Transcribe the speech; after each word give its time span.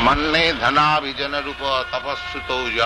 मन्ने 0.00 0.52
धनाभिजन 0.52 1.34
रूप 1.36 1.62
तपस्सुतौज 1.94 2.78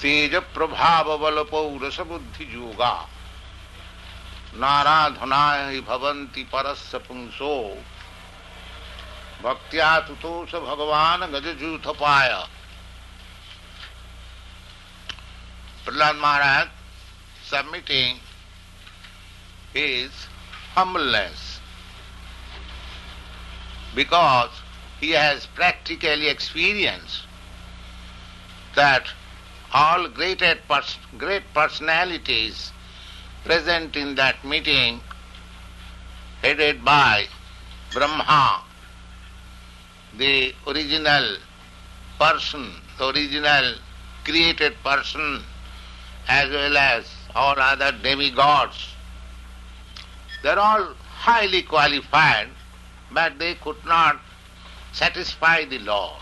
तेज 0.00 0.34
प्रभाव 0.54 1.16
बल 1.18 1.42
पौरस 1.50 1.98
बुद्धि 2.00 2.44
जोगा 2.44 2.92
नाराधनाय 4.54 5.80
भवंती 5.80 6.42
परस्य 6.44 6.98
पुंसो। 6.98 7.54
भक्त्या 9.42 9.98
तुतोष 10.00 10.54
भगवान 10.54 11.20
गजजूथ 11.32 11.86
पाय 11.94 12.32
प्रहलाद 15.84 16.16
महाराज, 16.16 16.66
submitting 17.44 18.18
his 19.74 20.10
humbleness 20.74 21.57
because 23.98 24.50
he 25.00 25.10
has 25.10 25.46
practically 25.46 26.28
experienced 26.28 27.22
that 28.76 29.08
all 29.74 30.06
great, 30.08 30.40
great 31.18 31.42
personalities 31.52 32.70
present 33.44 33.96
in 33.96 34.14
that 34.14 34.44
meeting, 34.44 35.00
headed 36.42 36.84
by 36.84 37.24
Brahma, 37.92 38.62
the 40.16 40.54
original 40.68 41.36
person, 42.20 42.70
the 42.98 43.08
original 43.08 43.74
created 44.24 44.76
person, 44.84 45.42
as 46.28 46.48
well 46.50 46.76
as 46.76 47.10
all 47.34 47.58
other 47.58 47.90
demigods, 48.00 48.94
they're 50.44 50.58
all 50.58 50.94
highly 51.26 51.62
qualified 51.62 52.48
but 53.12 53.38
they 53.38 53.54
could 53.54 53.84
not 53.84 54.20
satisfy 54.92 55.64
the 55.64 55.78
Lord. 55.78 56.20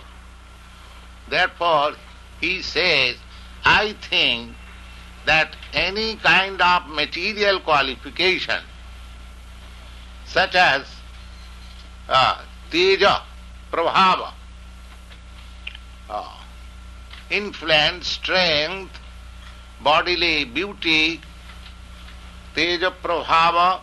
Therefore, 1.28 1.92
he 2.40 2.62
says, 2.62 3.16
I 3.64 3.94
think 3.94 4.54
that 5.24 5.56
any 5.72 6.16
kind 6.16 6.60
of 6.60 6.88
material 6.88 7.60
qualification, 7.60 8.62
such 10.26 10.54
as 10.54 10.86
uh, 12.08 12.42
teja, 12.70 13.22
prabhava, 13.72 14.32
uh, 16.08 16.38
influence, 17.30 18.06
strength, 18.06 19.00
bodily 19.82 20.44
beauty, 20.44 21.20
teja 22.54 22.92
prabhava, 23.02 23.80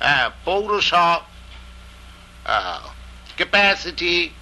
uh, 0.00 0.30
paurusha, 0.44 1.22
uh, 2.46 2.90
capacity, 3.36 4.32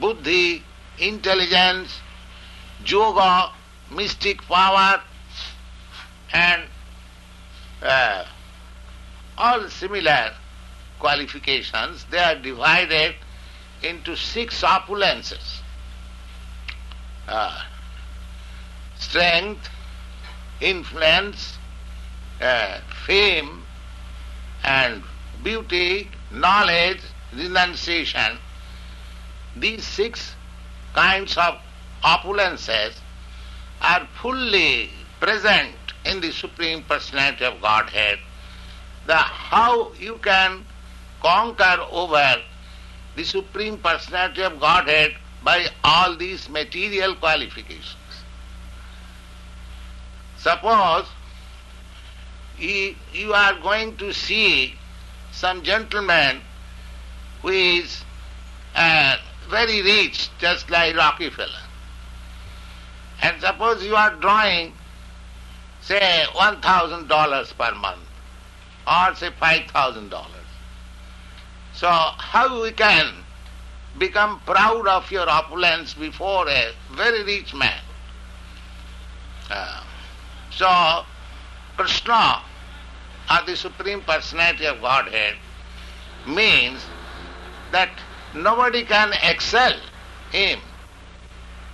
buddhi, 0.00 0.62
intelligence, 0.98 2.00
yoga, 2.84 3.50
mystic 3.90 4.42
power, 4.42 5.00
and 6.32 6.62
uh, 7.82 8.24
all 9.36 9.68
similar 9.68 10.32
qualifications, 10.98 12.04
they 12.10 12.18
are 12.18 12.34
divided 12.36 13.14
into 13.82 14.16
six 14.16 14.62
opulences. 14.62 15.60
Uh, 17.28 17.62
strength, 18.96 19.68
influence, 20.60 21.58
uh, 22.40 22.80
fame, 23.06 23.62
and 24.64 25.02
beauty, 25.42 26.10
knowledge, 26.32 27.00
renunciation, 27.34 28.38
these 29.56 29.84
six 29.84 30.34
kinds 30.94 31.36
of 31.36 31.58
opulences 32.04 32.98
are 33.80 34.06
fully 34.20 34.90
present 35.20 35.74
in 36.04 36.20
the 36.20 36.32
Supreme 36.32 36.82
Personality 36.82 37.44
of 37.44 37.60
Godhead. 37.60 38.18
The 39.06 39.16
how 39.16 39.92
you 39.94 40.18
can 40.18 40.64
conquer 41.20 41.78
over 41.90 42.36
the 43.16 43.24
Supreme 43.24 43.78
Personality 43.78 44.42
of 44.42 44.60
Godhead 44.60 45.16
by 45.42 45.66
all 45.84 46.16
these 46.16 46.48
material 46.48 47.14
qualifications. 47.14 47.96
Suppose 50.38 51.06
you, 52.58 52.94
you 53.12 53.32
are 53.32 53.58
going 53.60 53.96
to 53.96 54.12
see 54.12 54.74
some 55.32 55.62
gentleman 55.62 56.40
who 57.42 57.48
is 57.48 58.02
uh, 58.74 59.16
very 59.48 59.82
rich, 59.82 60.30
just 60.38 60.70
like 60.70 60.96
Rockefeller. 60.96 61.48
And 63.22 63.40
suppose 63.40 63.84
you 63.84 63.96
are 63.96 64.14
drawing, 64.16 64.72
say, 65.80 66.24
$1,000 66.34 67.58
per 67.58 67.74
month, 67.74 67.98
or 68.86 69.14
say 69.14 69.30
$5,000. 69.30 70.26
So 71.74 71.88
how 71.88 72.62
we 72.62 72.72
can 72.72 73.12
become 73.98 74.40
proud 74.40 74.86
of 74.86 75.10
your 75.10 75.28
opulence 75.28 75.94
before 75.94 76.48
a 76.48 76.72
very 76.92 77.24
rich 77.24 77.54
man? 77.54 77.80
Uh, 79.50 79.82
so 80.50 81.04
Krishna, 81.76 82.42
or 83.30 83.46
the 83.46 83.56
Supreme 83.56 84.00
Personality 84.02 84.66
of 84.66 84.80
Godhead, 84.80 85.36
means 86.26 86.84
that 87.72 87.90
nobody 88.34 88.84
can 88.84 89.12
excel 89.22 89.74
him 90.30 90.60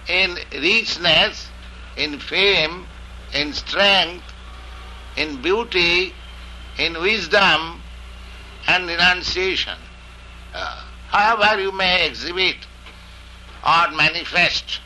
in 0.08 0.36
richness, 0.52 1.48
in 1.96 2.18
fame, 2.18 2.86
in 3.32 3.52
strength, 3.52 4.24
in 5.16 5.40
beauty, 5.40 6.12
in 6.78 6.94
wisdom 7.00 7.80
and 8.66 8.86
renunciation. 8.86 9.78
Uh, 10.54 10.82
however 11.08 11.60
you 11.60 11.72
may 11.72 12.06
exhibit 12.06 12.56
or 13.66 13.90
manifest 13.92 14.80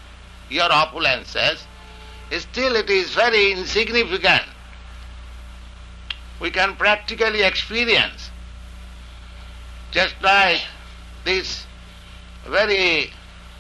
your 0.48 0.68
opulences, 0.68 1.64
still 2.38 2.76
it 2.76 2.90
is 2.90 3.14
very 3.14 3.52
insignificant. 3.52 4.42
We 6.40 6.50
can 6.50 6.76
practically 6.76 7.42
experience 7.42 8.30
just 9.90 10.14
like 10.22 10.60
this 11.28 11.66
very 12.46 13.10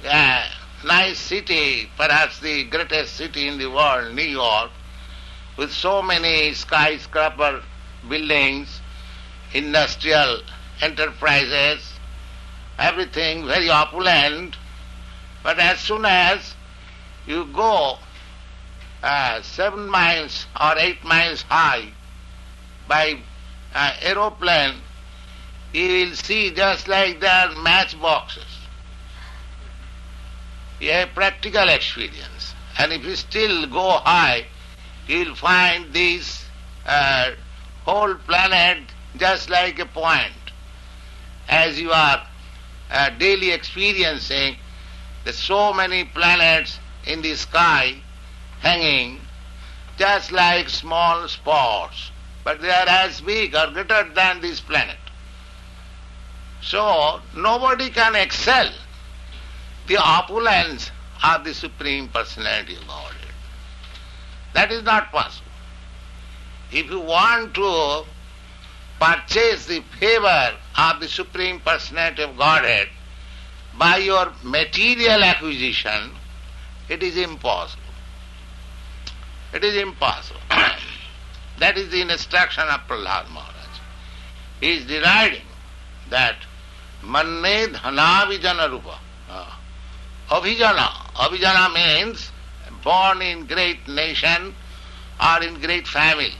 uh, 0.06 0.48
nice 0.86 1.18
city, 1.18 1.90
perhaps 1.98 2.40
the 2.40 2.64
greatest 2.64 3.14
city 3.14 3.46
in 3.46 3.58
the 3.58 3.70
world, 3.70 4.14
New 4.14 4.22
York, 4.22 4.70
with 5.58 5.70
so 5.70 6.00
many 6.00 6.54
skyscraper 6.54 7.62
buildings, 8.08 8.80
industrial 9.52 10.40
enterprises, 10.80 11.92
everything 12.78 13.44
very 13.46 13.68
opulent, 13.68 14.56
but 15.42 15.58
as 15.58 15.78
soon 15.78 16.06
as 16.06 16.54
you 17.26 17.44
go 17.52 17.98
uh, 19.02 19.42
seven 19.42 19.90
miles 19.90 20.46
or 20.58 20.72
eight 20.78 21.04
miles 21.04 21.42
high 21.42 21.86
by 22.88 23.18
uh, 23.74 23.92
aeroplane, 24.00 24.76
you 25.72 25.88
will 25.88 26.16
see 26.16 26.50
just 26.50 26.88
like 26.88 27.20
their 27.20 27.50
matchboxes. 27.62 28.44
You 30.80 30.92
have 30.92 31.14
practical 31.14 31.68
experience. 31.68 32.54
And 32.78 32.92
if 32.92 33.04
you 33.04 33.16
still 33.16 33.66
go 33.66 33.90
high, 34.04 34.46
will 35.08 35.34
find 35.34 35.92
this 35.92 36.44
uh, 36.86 37.32
whole 37.84 38.14
planet 38.14 38.84
just 39.16 39.50
like 39.50 39.78
a 39.78 39.86
point. 39.86 40.32
As 41.48 41.80
you 41.80 41.90
are 41.90 42.26
uh, 42.90 43.10
daily 43.18 43.50
experiencing, 43.50 44.56
there's 45.24 45.38
so 45.38 45.72
many 45.72 46.04
planets 46.04 46.78
in 47.06 47.22
the 47.22 47.34
sky 47.34 47.96
hanging, 48.60 49.20
just 49.98 50.30
like 50.30 50.68
small 50.68 51.26
spots, 51.28 52.10
but 52.44 52.60
they 52.60 52.70
are 52.70 52.88
as 52.88 53.20
big 53.20 53.54
or 53.54 53.68
greater 53.68 54.08
than 54.14 54.40
this 54.40 54.60
planet. 54.60 54.96
So 56.62 57.20
nobody 57.36 57.90
can 57.90 58.14
excel 58.14 58.70
the 59.86 59.96
opulence 59.96 60.90
of 61.24 61.44
the 61.44 61.54
Supreme 61.54 62.08
Personality 62.08 62.76
of 62.76 62.86
Godhead. 62.86 63.34
That 64.54 64.70
is 64.72 64.82
not 64.82 65.10
possible. 65.10 65.50
If 66.70 66.90
you 66.90 67.00
want 67.00 67.54
to 67.54 68.04
purchase 69.00 69.66
the 69.66 69.80
favor 69.98 70.52
of 70.76 71.00
the 71.00 71.08
Supreme 71.08 71.60
Personality 71.60 72.22
of 72.22 72.36
Godhead 72.36 72.88
by 73.78 73.98
your 73.98 74.32
material 74.42 75.22
acquisition, 75.22 76.10
it 76.88 77.02
is 77.02 77.16
impossible. 77.16 77.82
It 79.54 79.64
is 79.64 79.76
impossible. 79.76 80.40
that 81.58 81.78
is 81.78 81.90
the 81.90 82.02
instruction 82.02 82.64
of 82.64 82.80
Prahlad 82.80 83.30
Maharaj. 83.30 83.54
He 84.60 84.76
is 84.76 84.84
deriding 84.84 85.46
that 86.10 86.36
dhanavijana 87.02 88.70
rupa. 88.70 88.98
Uh, 89.30 89.46
Abhijana. 90.30 90.88
Abhijana 91.14 91.72
means 91.74 92.30
born 92.82 93.22
in 93.22 93.46
great 93.46 93.86
nation 93.88 94.54
or 95.20 95.42
in 95.42 95.60
great 95.60 95.86
family. 95.86 96.34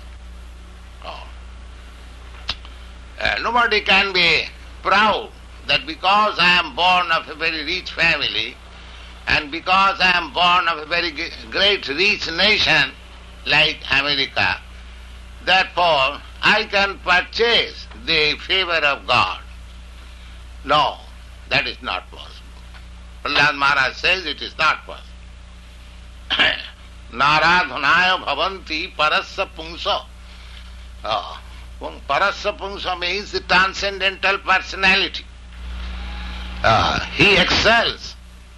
Nobody 3.42 3.80
can 3.80 4.12
be 4.12 4.44
proud 4.82 5.30
that 5.66 5.86
because 5.86 6.38
I 6.38 6.60
am 6.60 6.76
born 6.76 7.10
of 7.10 7.28
a 7.28 7.34
very 7.34 7.64
rich 7.64 7.90
family 7.90 8.56
and 9.26 9.50
because 9.50 9.98
I 10.00 10.16
am 10.16 10.32
born 10.32 10.68
of 10.68 10.78
a 10.78 10.86
very 10.86 11.10
great 11.50 11.88
rich 11.88 12.30
nation 12.30 12.92
like 13.46 13.78
America, 13.90 14.60
therefore 15.44 16.20
I 16.42 16.66
can 16.70 16.98
purchase 17.00 17.86
the 18.06 18.36
favor 18.46 18.80
of 18.86 19.06
God. 19.06 19.40
No, 20.64 20.98
that 21.48 21.66
is 21.66 21.80
not 21.82 22.10
possible. 22.10 22.34
Prahlad 23.24 23.56
Maharaj 23.56 23.96
says 23.96 24.26
it 24.26 24.42
is 24.42 24.56
not 24.58 24.84
possible. 24.86 25.08
Naradhanaya 27.12 28.24
bhavanti 28.24 28.94
parasya 28.94 29.48
pungsa. 29.56 30.04
Uh, 31.04 31.38
parasya 31.80 32.58
pungsa 32.58 32.98
means 32.98 33.32
the 33.32 33.40
transcendental 33.40 34.38
personality. 34.38 35.24
Uh, 36.62 37.00
he 37.10 37.36
excels 37.36 38.16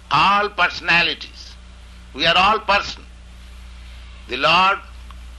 all 0.09 0.49
personalities. 0.49 1.55
We 2.13 2.25
are 2.25 2.35
all 2.35 2.59
person. 2.59 3.03
The 4.27 4.37
Lord, 4.37 4.79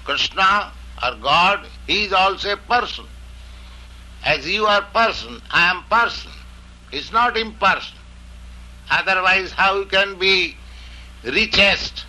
Krishna 0.05 0.73
or 1.03 1.14
God, 1.17 1.67
he 1.87 2.05
is 2.05 2.12
also 2.12 2.53
a 2.53 2.56
person. 2.56 3.05
As 4.25 4.49
you 4.49 4.67
are 4.67 4.82
person, 4.82 5.43
I 5.50 5.70
am 5.70 5.82
person. 5.85 6.31
It's 6.93 7.11
not 7.11 7.37
impersonal. 7.37 8.03
Otherwise, 8.91 9.53
how 9.53 9.79
you 9.79 9.87
can 9.87 10.19
be 10.19 10.55
richest, 11.25 12.05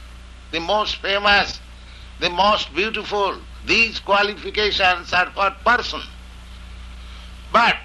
the 0.52 0.60
most 0.60 0.98
famous, 0.98 1.60
the 2.20 2.30
most 2.30 2.74
beautiful? 2.76 3.38
These 3.66 4.00
qualifications 4.00 5.14
are 5.14 5.32
for 5.32 5.52
person. 5.64 6.02
But 7.54 7.78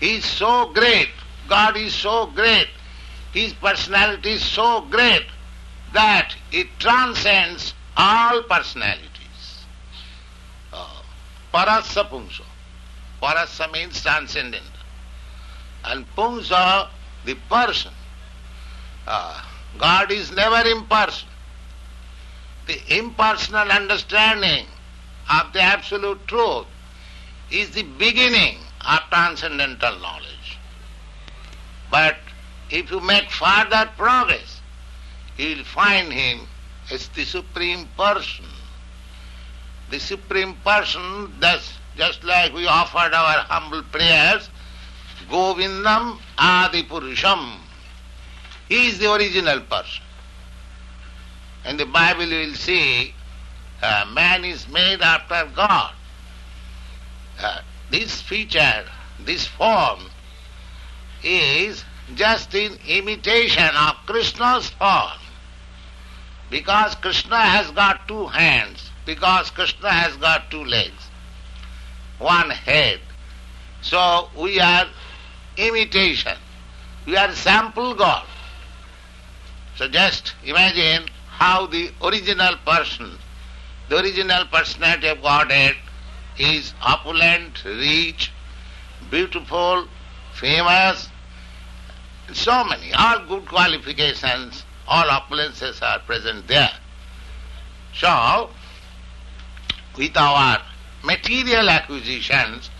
he 0.00 0.16
is 0.16 0.24
so 0.24 0.72
great, 0.72 1.10
God 1.48 1.76
is 1.76 1.94
so 1.94 2.26
great, 2.26 2.68
his 3.32 3.52
personality 3.52 4.30
is 4.32 4.44
so 4.44 4.80
great 4.82 5.26
that 5.92 6.34
it 6.52 6.68
transcends 6.78 7.74
all 7.96 8.42
personalities. 8.44 9.64
Uh, 10.72 11.02
parasya 11.52 12.08
pungsa. 12.08 12.44
Parasya 13.20 13.70
means 13.72 14.00
transcendent. 14.02 14.75
And 15.86 16.06
pungsa, 16.16 16.88
the 17.24 17.34
person. 17.48 17.92
Uh, 19.06 19.42
God 19.78 20.10
is 20.10 20.32
never 20.32 20.68
impersonal. 20.68 21.32
The 22.66 22.98
impersonal 22.98 23.70
understanding 23.70 24.66
of 25.30 25.52
the 25.52 25.60
absolute 25.60 26.26
truth 26.26 26.66
is 27.50 27.70
the 27.70 27.84
beginning 27.84 28.58
of 28.80 29.00
transcendental 29.10 29.98
knowledge. 30.00 30.58
But 31.90 32.16
if 32.70 32.90
you 32.90 33.00
make 33.00 33.30
further 33.30 33.88
progress, 33.96 34.60
you 35.36 35.56
will 35.56 35.64
find 35.64 36.12
him 36.12 36.40
as 36.90 37.08
the 37.08 37.24
Supreme 37.24 37.88
Person. 37.96 38.46
The 39.90 40.00
Supreme 40.00 40.54
Person, 40.64 41.32
thus, 41.38 41.74
just 41.96 42.24
like 42.24 42.52
we 42.52 42.66
offered 42.66 43.14
our 43.14 43.38
humble 43.44 43.82
prayers, 43.84 44.50
Govindam 45.28 46.18
Adipurusham 46.38 47.60
he 48.68 48.88
is 48.88 48.98
the 48.98 49.12
original 49.12 49.60
person. 49.60 50.02
In 51.64 51.76
the 51.76 51.86
Bible 51.86 52.24
you 52.24 52.48
will 52.48 52.54
see 52.54 53.14
uh, 53.82 54.06
man 54.12 54.44
is 54.44 54.68
made 54.68 55.00
after 55.00 55.48
God. 55.54 55.92
Uh, 57.38 57.60
this 57.90 58.20
feature, 58.22 58.84
this 59.20 59.46
form 59.46 60.00
is 61.22 61.84
just 62.14 62.54
in 62.54 62.76
imitation 62.88 63.68
of 63.76 63.94
Krishna's 64.06 64.70
form. 64.70 65.20
Because 66.50 66.94
Krishna 66.94 67.38
has 67.38 67.70
got 67.72 68.08
two 68.08 68.26
hands, 68.28 68.90
because 69.04 69.50
Krishna 69.50 69.90
has 69.90 70.16
got 70.16 70.50
two 70.50 70.64
legs, 70.64 71.08
one 72.18 72.50
head. 72.50 73.00
So 73.82 74.28
we 74.36 74.60
are 74.60 74.86
imitation. 75.56 76.36
We 77.06 77.16
are 77.16 77.32
sample 77.32 77.94
God. 77.94 78.26
So 79.76 79.88
just 79.88 80.34
imagine 80.44 81.06
how 81.28 81.66
the 81.66 81.90
original 82.02 82.56
person, 82.66 83.18
the 83.88 83.98
original 83.98 84.46
personality 84.46 85.08
of 85.08 85.22
Godhead 85.22 85.76
is 86.38 86.72
opulent, 86.82 87.64
rich, 87.64 88.32
beautiful, 89.10 89.86
famous, 90.32 91.08
so 92.32 92.64
many, 92.64 92.92
all 92.92 93.20
good 93.26 93.46
qualifications, 93.46 94.64
all 94.88 95.04
opulences 95.04 95.82
are 95.82 95.98
present 96.00 96.46
there. 96.48 96.72
So, 97.94 98.50
with 99.96 100.16
our 100.16 100.60
material 101.04 101.68
acquisitions, 101.68 102.70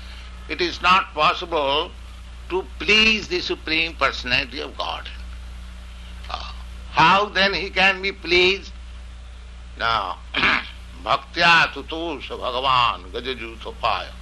it 0.48 0.60
is 0.60 0.82
not 0.82 1.14
possible 1.14 1.90
to 2.48 2.64
please 2.78 3.28
the 3.28 3.40
Supreme 3.40 3.94
Personality 3.94 4.60
of 4.60 4.76
God. 4.76 5.08
How 6.96 7.26
then 7.26 7.52
he 7.52 7.68
can 7.68 8.00
be 8.00 8.10
pleased? 8.10 8.72
Now, 9.78 10.16
bhaktya 11.04 11.68
tutulsa 11.74 12.38
bhagavan 12.40 13.12
gajajutopaya. 13.12 14.12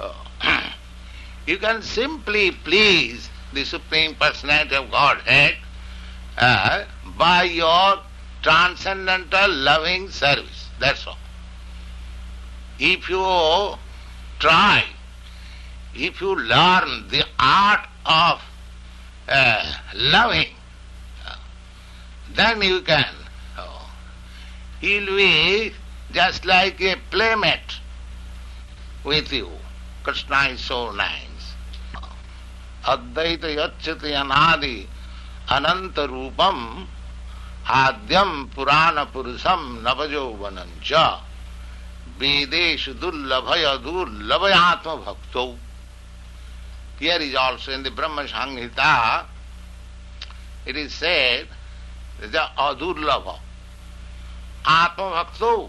Uh, 0.00 0.14
you 1.46 1.58
can 1.58 1.82
simply 1.82 2.50
please 2.50 3.28
the 3.52 3.64
Supreme 3.66 4.14
Personality 4.14 4.74
of 4.74 4.90
Godhead 4.90 5.56
uh, 6.38 6.84
by 7.18 7.42
your 7.42 8.00
transcendental 8.40 9.52
loving 9.52 10.08
service. 10.08 10.70
That's 10.80 11.06
all. 11.06 11.18
If 12.78 13.10
you 13.10 13.76
try, 14.38 14.84
if 15.94 16.20
you 16.20 16.34
learn 16.34 17.08
the 17.08 17.24
art 17.38 17.86
of 18.06 18.42
uh, 19.28 19.74
loving, 19.94 20.54
then 22.34 22.62
you 22.62 22.80
can. 22.80 23.14
Oh. 23.58 23.90
He'll 24.80 25.16
be 25.16 25.72
just 26.12 26.44
like 26.44 26.80
a 26.80 26.96
playmate 27.10 27.78
with 29.04 29.32
you. 29.32 29.50
Krishna 30.02 30.48
is 30.50 30.60
so 30.60 30.92
nice. 30.92 31.54
Advaita 32.84 33.48
yachati 33.54 34.12
anadi 34.12 34.86
ananta 35.48 36.08
rupam 36.08 36.86
आद्यम 37.70 38.30
पुराण 38.54 38.96
पुरुषम 39.12 39.60
नवजौवनंच 39.86 40.92
वेदेश 42.18 42.88
दुर्लभय 43.00 43.66
दुर्लभयात्म 43.84 44.94
भक्तो 45.04 45.44
Here 47.02 47.18
is 47.20 47.34
also 47.34 47.72
in 47.72 47.82
the 47.82 47.90
Brahma 47.90 48.26
Samhita, 48.26 49.26
it 50.64 50.76
is 50.76 50.94
said 50.94 51.48
the 52.20 52.44
adurlava. 52.56 53.40
Atma 54.64 55.10
bhakto. 55.10 55.68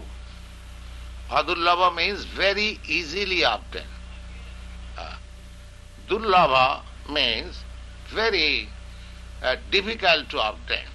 Adurlava 1.28 1.92
means 1.92 2.24
very 2.24 2.78
easily 2.86 3.42
obtained. 3.42 3.84
Uh, 4.96 5.16
durlava 6.08 6.82
means 7.10 7.64
very 8.10 8.68
uh, 9.42 9.56
difficult 9.72 10.30
to 10.30 10.38
obtain. 10.38 10.86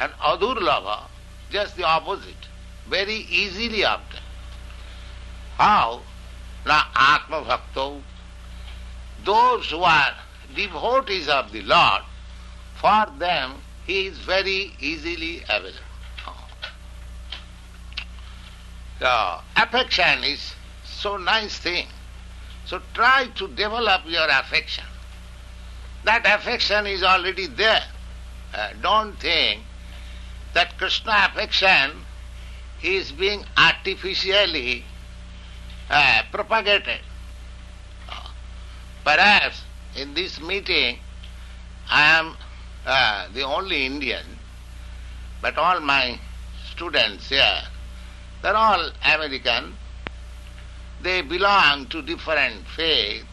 And 0.00 0.10
adurlava, 0.14 1.04
just 1.52 1.76
the 1.76 1.84
opposite, 1.84 2.48
very 2.88 3.24
easily 3.30 3.82
obtained. 3.82 4.24
How? 5.58 6.02
Na 6.66 6.82
Atma 6.96 7.42
Bhakto. 7.42 8.02
Those 9.26 9.70
who 9.70 9.82
are 9.82 10.14
devotees 10.54 11.28
of 11.28 11.52
the 11.52 11.62
Lord, 11.62 12.02
for 12.76 13.06
them 13.18 13.60
he 13.86 14.06
is 14.06 14.18
very 14.18 14.72
easily 14.80 15.42
available. 15.48 15.80
The 18.98 19.38
affection 19.56 20.24
is 20.24 20.54
so 20.84 21.16
nice 21.16 21.58
thing. 21.58 21.86
So 22.64 22.80
try 22.94 23.26
to 23.34 23.48
develop 23.48 24.02
your 24.06 24.26
affection. 24.28 24.84
That 26.04 26.24
affection 26.24 26.86
is 26.86 27.02
already 27.02 27.46
there. 27.46 27.84
Uh, 28.54 28.70
don't 28.80 29.18
think 29.20 29.60
that 30.54 30.78
Krishna 30.78 31.28
affection 31.30 31.90
is 32.82 33.12
being 33.12 33.44
artificially 33.56 34.84
uh, 35.90 36.22
propagated. 36.32 37.00
Perhaps 39.06 39.62
in 39.94 40.14
this 40.14 40.40
meeting 40.40 40.98
I 41.88 42.18
am 42.18 42.36
uh, 42.84 43.28
the 43.32 43.42
only 43.42 43.86
Indian, 43.86 44.26
but 45.40 45.56
all 45.56 45.78
my 45.78 46.18
students 46.72 47.28
here, 47.28 47.62
they're 48.42 48.56
all 48.56 48.90
American. 49.04 49.74
They 51.02 51.22
belong 51.22 51.86
to 51.90 52.02
different 52.02 52.66
faith. 52.66 53.24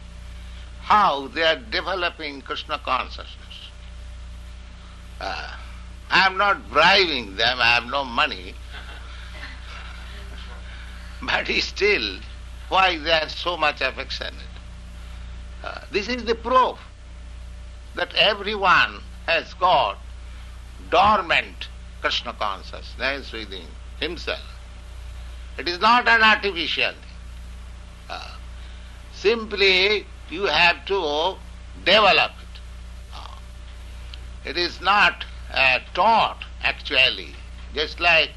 How 0.82 1.26
they 1.26 1.42
are 1.42 1.56
developing 1.56 2.42
Krishna 2.42 2.78
consciousness. 2.78 3.56
Uh, 5.20 5.56
I 6.08 6.26
am 6.26 6.38
not 6.38 6.70
bribing 6.70 7.34
them, 7.34 7.58
I 7.60 7.74
have 7.74 7.86
no 7.86 8.04
money. 8.04 8.54
but 11.22 11.48
still, 11.48 12.20
why 12.68 12.96
they 12.96 13.10
are 13.10 13.28
so 13.28 13.56
much 13.56 13.80
affectionate? 13.80 14.53
Uh, 15.64 15.80
this 15.90 16.08
is 16.08 16.24
the 16.24 16.34
proof 16.34 16.78
that 17.94 18.12
everyone 18.16 19.00
has 19.26 19.54
got 19.54 19.96
dormant 20.90 21.68
Krishna 22.02 22.34
consciousness 22.34 23.32
within 23.32 23.66
himself. 23.98 24.44
It 25.56 25.66
is 25.66 25.80
not 25.80 26.06
an 26.06 26.22
artificial 26.22 26.90
thing. 26.90 27.00
Uh, 28.10 28.34
simply 29.14 30.04
you 30.28 30.44
have 30.44 30.84
to 30.84 31.36
develop 31.82 32.32
it. 32.32 32.60
Uh, 33.14 33.36
it 34.44 34.58
is 34.58 34.82
not 34.82 35.24
uh, 35.50 35.78
taught 35.94 36.44
actually, 36.62 37.34
just 37.74 38.00
like 38.00 38.32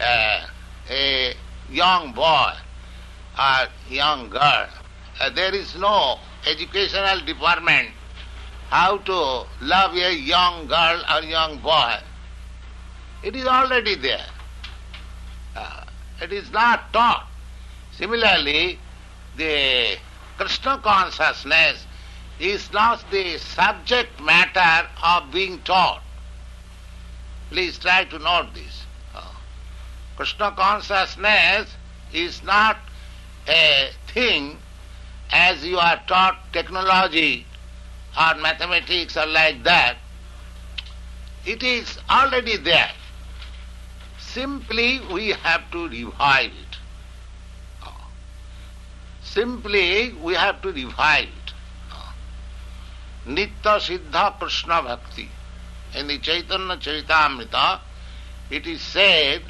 uh, 0.00 0.46
a 0.88 1.34
young 1.68 2.12
boy 2.12 2.52
or 3.36 3.66
young 3.90 4.30
girl. 4.30 4.68
Uh, 5.20 5.30
there 5.30 5.54
is 5.54 5.76
no 5.76 6.18
educational 6.46 7.20
department 7.24 7.88
how 8.70 8.96
to 8.96 9.46
love 9.60 9.94
a 9.94 10.14
young 10.14 10.66
girl 10.66 11.02
or 11.14 11.22
young 11.22 11.58
boy. 11.58 11.94
It 13.22 13.36
is 13.36 13.46
already 13.46 13.94
there. 13.96 14.26
Uh, 15.54 15.84
it 16.22 16.32
is 16.32 16.50
not 16.50 16.92
taught. 16.92 17.28
Similarly, 17.92 18.78
the 19.36 19.96
Krishna 20.38 20.78
consciousness 20.78 21.86
is 22.40 22.72
not 22.72 23.04
the 23.10 23.36
subject 23.38 24.20
matter 24.20 24.88
of 25.04 25.30
being 25.30 25.58
taught. 25.60 26.02
Please 27.50 27.78
try 27.78 28.04
to 28.04 28.18
note 28.18 28.54
this. 28.54 28.84
Uh, 29.14 29.20
Krishna 30.16 30.52
consciousness 30.52 31.68
is 32.14 32.42
not 32.42 32.78
a 33.46 33.90
thing 34.08 34.56
as 35.32 35.64
you 35.64 35.78
are 35.78 36.00
taught 36.06 36.52
technology 36.52 37.46
or 38.18 38.34
mathematics 38.36 39.16
or 39.16 39.26
like 39.26 39.64
that. 39.64 39.96
It 41.46 41.62
is 41.62 41.98
already 42.08 42.58
there. 42.58 42.90
Simply 44.18 45.00
we 45.12 45.30
have 45.30 45.70
to 45.72 45.88
revive 45.88 46.50
it. 46.52 46.76
Simply 49.22 50.12
we 50.12 50.34
have 50.34 50.60
to 50.62 50.72
revive 50.72 51.28
it. 51.28 51.52
Nitya 53.26 53.78
Siddha 53.80 54.38
Krishna 54.38 54.82
Bhakti. 54.82 55.28
In 55.94 56.06
the 56.08 56.18
Chaitanya 56.18 56.76
Charitamrita, 56.76 57.80
it 58.50 58.66
is 58.66 58.80
said 58.80 59.42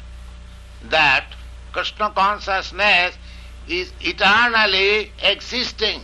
that 0.83 1.25
Krishna 1.71 2.11
consciousness 2.11 3.17
is 3.67 3.93
eternally 4.01 5.11
existing 5.21 6.01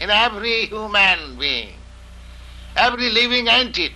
in 0.00 0.10
every 0.10 0.66
human 0.66 1.38
being, 1.38 1.74
every 2.76 3.10
living 3.10 3.48
entity. 3.48 3.94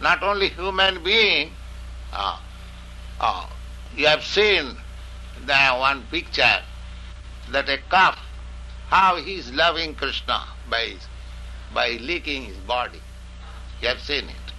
Not 0.00 0.22
only 0.22 0.48
human 0.48 1.02
being, 1.02 1.52
uh, 2.12 2.38
uh, 3.20 3.46
you 3.96 4.06
have 4.06 4.24
seen 4.24 4.76
the 5.46 5.68
one 5.76 6.02
picture 6.10 6.60
that 7.50 7.68
a 7.68 7.78
calf, 7.90 8.18
how 8.88 9.16
he 9.16 9.36
is 9.36 9.52
loving 9.52 9.94
Krishna 9.94 10.42
by, 10.68 10.94
by 11.72 11.98
licking 12.00 12.42
his 12.44 12.56
body. 12.58 13.00
You 13.80 13.88
have 13.88 14.00
seen 14.00 14.24
it. 14.24 14.52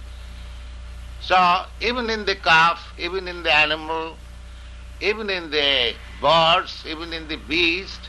So 1.20 1.64
even 1.80 2.10
in 2.10 2.24
the 2.24 2.34
calf, 2.36 2.92
even 2.98 3.28
in 3.28 3.42
the 3.42 3.52
animal, 3.52 4.16
even 5.00 5.30
in 5.30 5.50
the 5.50 5.94
birds, 6.24 6.82
even 6.88 7.12
in 7.12 7.28
the 7.28 7.36
beast, 7.36 8.00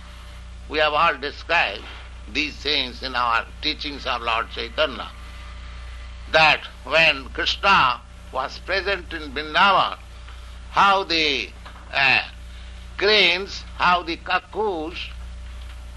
we 0.70 0.78
have 0.80 0.94
all 0.94 1.18
described 1.18 1.84
these 2.32 2.56
things 2.56 3.04
in 3.04 3.14
our 3.14 3.46
teachings 3.62 4.06
of 4.06 4.22
Lord 4.22 4.50
Chaitanya. 4.52 5.10
That 6.32 6.62
when 6.86 7.26
Krishna 7.34 8.00
was 8.32 8.58
present 8.60 9.12
in 9.12 9.34
Vrindavan, 9.34 9.98
how 10.72 11.04
the 11.04 11.50
uh, 11.94 12.22
cranes, 12.98 13.66
how 13.78 14.04
the 14.04 14.16
cuckoos, 14.16 14.98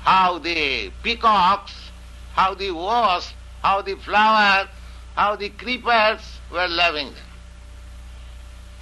how 0.01 0.39
the 0.39 0.91
peacocks, 1.05 1.75
how 2.33 2.53
the 2.55 2.73
wasps, 2.73 3.33
how 3.63 3.81
the 3.81 3.95
flowers, 3.95 4.69
how 5.15 5.37
the 5.37 5.51
creepers 5.51 6.41
were 6.51 6.67
loving 6.67 7.07
them. 7.07 7.31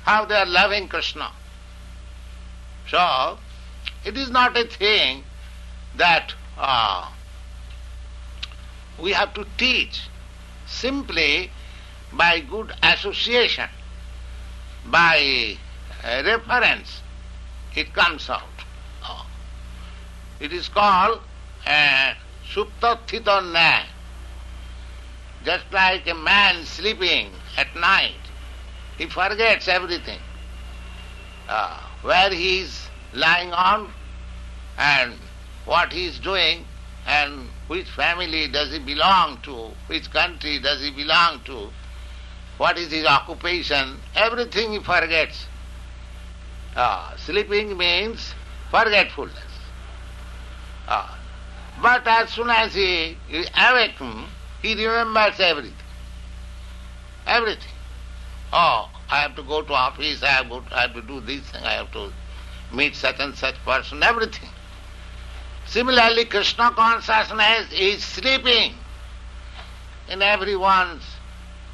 How 0.04 0.24
they 0.24 0.36
are 0.36 0.46
loving 0.46 0.88
Krishna. 0.88 1.30
So, 2.88 3.38
it 4.04 4.16
is 4.16 4.30
not 4.30 4.56
a 4.56 4.64
thing 4.64 5.24
that 5.96 6.32
uh, 6.56 7.10
we 9.00 9.12
have 9.12 9.34
to 9.34 9.44
teach 9.56 10.08
simply 10.66 11.50
by 12.12 12.40
good 12.40 12.72
association, 12.82 13.68
by 14.86 15.56
reference, 16.04 17.00
it 17.74 17.92
comes 17.92 18.30
out. 18.30 18.42
Uh, 19.04 19.24
it 20.40 20.52
is 20.52 20.68
called 20.68 21.20
uh, 21.66 22.12
suptathita 22.48 23.84
Just 25.44 25.72
like 25.72 26.06
a 26.06 26.14
man 26.14 26.64
sleeping 26.64 27.30
at 27.56 27.74
night, 27.74 28.14
he 28.96 29.06
forgets 29.06 29.66
everything. 29.68 30.20
Uh, 31.48 31.80
where 32.02 32.30
he 32.30 32.60
is 32.60 32.88
lying 33.12 33.52
on 33.52 33.90
and 34.78 35.14
what 35.64 35.92
he 35.92 36.06
is 36.06 36.18
doing 36.18 36.64
and 37.06 37.48
which 37.68 37.88
family 37.88 38.48
does 38.48 38.72
he 38.72 38.78
belong 38.78 39.38
to, 39.42 39.70
which 39.86 40.10
country 40.10 40.58
does 40.58 40.82
he 40.82 40.90
belong 40.90 41.40
to, 41.44 41.70
what 42.58 42.78
is 42.78 42.90
his 42.90 43.06
occupation, 43.06 43.96
everything 44.14 44.72
he 44.72 44.78
forgets. 44.80 45.46
Uh, 46.74 47.16
sleeping 47.16 47.76
means 47.76 48.34
forgetfulness. 48.70 49.38
Uh, 50.88 51.08
but 51.82 52.06
as 52.06 52.30
soon 52.30 52.50
as 52.50 52.74
he, 52.74 53.16
he 53.28 53.44
awakens, 53.56 54.28
he 54.62 54.74
remembers 54.74 55.38
everything. 55.40 55.74
Everything. 57.26 57.72
Oh, 58.52 58.88
I 59.10 59.20
have 59.20 59.36
to 59.36 59.42
go 59.42 59.62
to 59.62 59.72
office, 59.72 60.22
I 60.22 60.28
have, 60.28 60.48
to, 60.48 60.62
I 60.74 60.82
have 60.82 60.94
to 60.94 61.02
do 61.02 61.20
this 61.20 61.42
thing, 61.42 61.62
I 61.62 61.74
have 61.74 61.92
to 61.92 62.12
meet 62.72 62.96
such 62.96 63.20
and 63.20 63.36
such 63.36 63.54
person, 63.64 64.02
everything. 64.02 64.50
Similarly, 65.66 66.24
Krishna 66.24 66.70
consciousness 66.72 67.72
is 67.72 68.04
sleeping 68.04 68.74
in 70.08 70.22
everyone's 70.22 71.04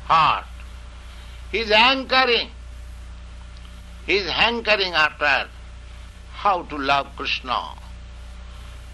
heart. 0.04 0.46
He 1.50 1.58
is 1.60 1.70
anchoring. 1.70 2.48
He 4.06 4.16
is 4.16 4.30
hankering 4.30 4.94
after 4.94 5.48
how 6.32 6.62
to 6.64 6.76
love 6.76 7.08
Krishna. 7.16 7.74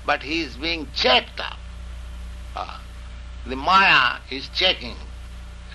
But 0.04 0.23
he 0.23 0.42
is 0.42 0.57
being 0.57 0.88
checked 0.95 1.40
up. 1.40 1.59
Uh, 2.57 2.78
the 3.47 3.57
Maya 3.57 4.18
is 4.30 4.49
checking. 4.49 4.97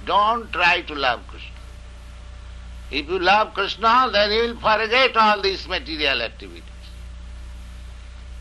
Don't 0.06 0.52
try 0.52 0.82
to 0.82 0.94
love 0.94 1.26
Krishna. 1.28 1.43
If 2.94 3.10
you 3.10 3.18
love 3.18 3.56
Krishna, 3.56 4.10
then 4.14 4.32
you 4.32 4.42
will 4.54 4.60
forget 4.60 5.18
all 5.18 5.42
these 5.42 5.68
material 5.68 6.22
activities. 6.22 6.64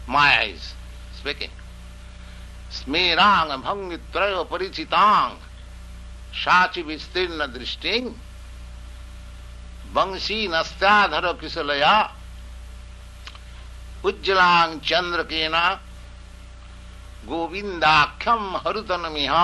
Maya 0.06 0.48
is 0.48 0.74
speaking. 1.14 1.50
Smirang 2.70 3.62
bhangitrayo 3.62 4.46
parichitang 4.46 5.36
shachi 6.32 6.84
vistirna 6.84 7.48
drishting 7.52 8.14
वंशी 9.94 10.46
नस्ताधर 10.48 11.32
किसलया 11.40 11.94
उज्जलांग 14.04 14.78
चंद्र 14.88 15.22
केना 15.28 15.64
गोविंदाख्यम 17.28 18.56
हरुतनमिह 18.64 19.34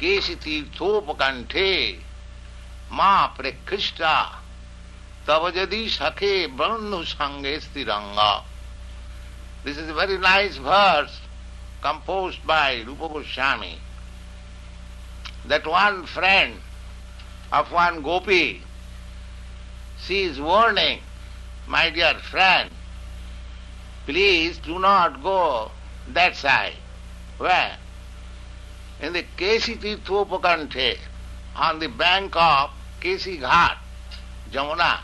केशि 0.00 0.34
तीर्थोपकंठे 0.44 1.68
মা 2.98 3.14
প্রেক্ষিষ্টা 3.38 4.14
তব 5.26 5.42
যদি 5.58 5.80
সখে 5.98 6.34
বন্ধু 6.60 7.00
সঙ্গে 7.18 7.54
This 9.64 9.76
is 9.82 9.88
a 9.94 9.96
very 10.02 10.18
nice 10.34 10.56
verse 10.72 11.14
composed 11.86 12.42
by 12.52 12.68
Rupa 12.88 13.08
That 15.50 15.64
one 15.66 15.98
friend 16.14 16.52
of 17.52 17.70
one 17.70 17.96
gopi, 18.02 18.62
sees 19.98 20.40
warning, 20.40 21.00
my 21.66 21.90
dear 21.90 22.14
friend, 22.14 22.70
please 24.06 24.58
do 24.58 24.78
not 24.78 25.22
go 25.22 25.70
that 26.08 26.34
side. 26.34 26.78
Where? 27.38 27.76
In 29.00 29.12
the 29.12 29.24
Kesiti 29.36 29.96
Thupakante, 29.98 30.98
on 31.54 31.78
the 31.78 31.88
bank 31.88 32.34
of 32.34 32.70
Keshi 33.02 33.40
Ghat, 33.40 33.78
Jamuna. 34.52 35.00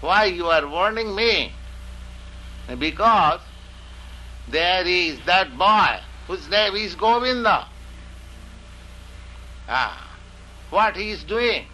Why 0.00 0.26
you 0.26 0.46
are 0.46 0.68
warning 0.68 1.14
me? 1.16 1.52
Because 2.78 3.40
there 4.48 4.86
is 4.86 5.18
that 5.26 5.58
boy 5.58 5.98
whose 6.28 6.48
name 6.48 6.76
is 6.76 6.94
Govinda. 6.94 7.66
Ah, 9.68 10.16
what 10.70 10.96
he 10.96 11.10
is 11.10 11.24
doing? 11.24 11.66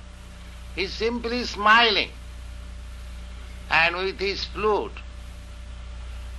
He 0.75 0.85
is 0.85 0.95
simply 0.95 1.45
smiling 1.45 2.11
and 3.71 3.97
with 3.97 4.19
his 4.19 4.45
flute. 4.47 4.99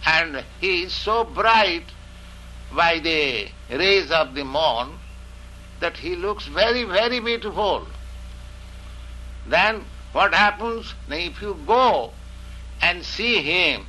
And 0.05 0.43
he 0.59 0.83
is 0.83 0.93
so 0.93 1.25
bright 1.25 1.85
by 2.75 2.97
the 2.99 3.49
rays 3.69 4.09
of 4.09 4.33
the 4.33 4.45
moon 4.45 4.97
that 5.79 5.97
he 5.97 6.15
looks 6.15 6.47
very, 6.47 6.85
very 6.85 7.19
beautiful. 7.19 7.85
Then 9.47 9.85
what 10.11 10.33
happens? 10.33 10.93
If 11.09 11.41
you 11.41 11.57
go 11.65 12.11
and 12.81 13.03
see 13.03 13.41
him, 13.41 13.85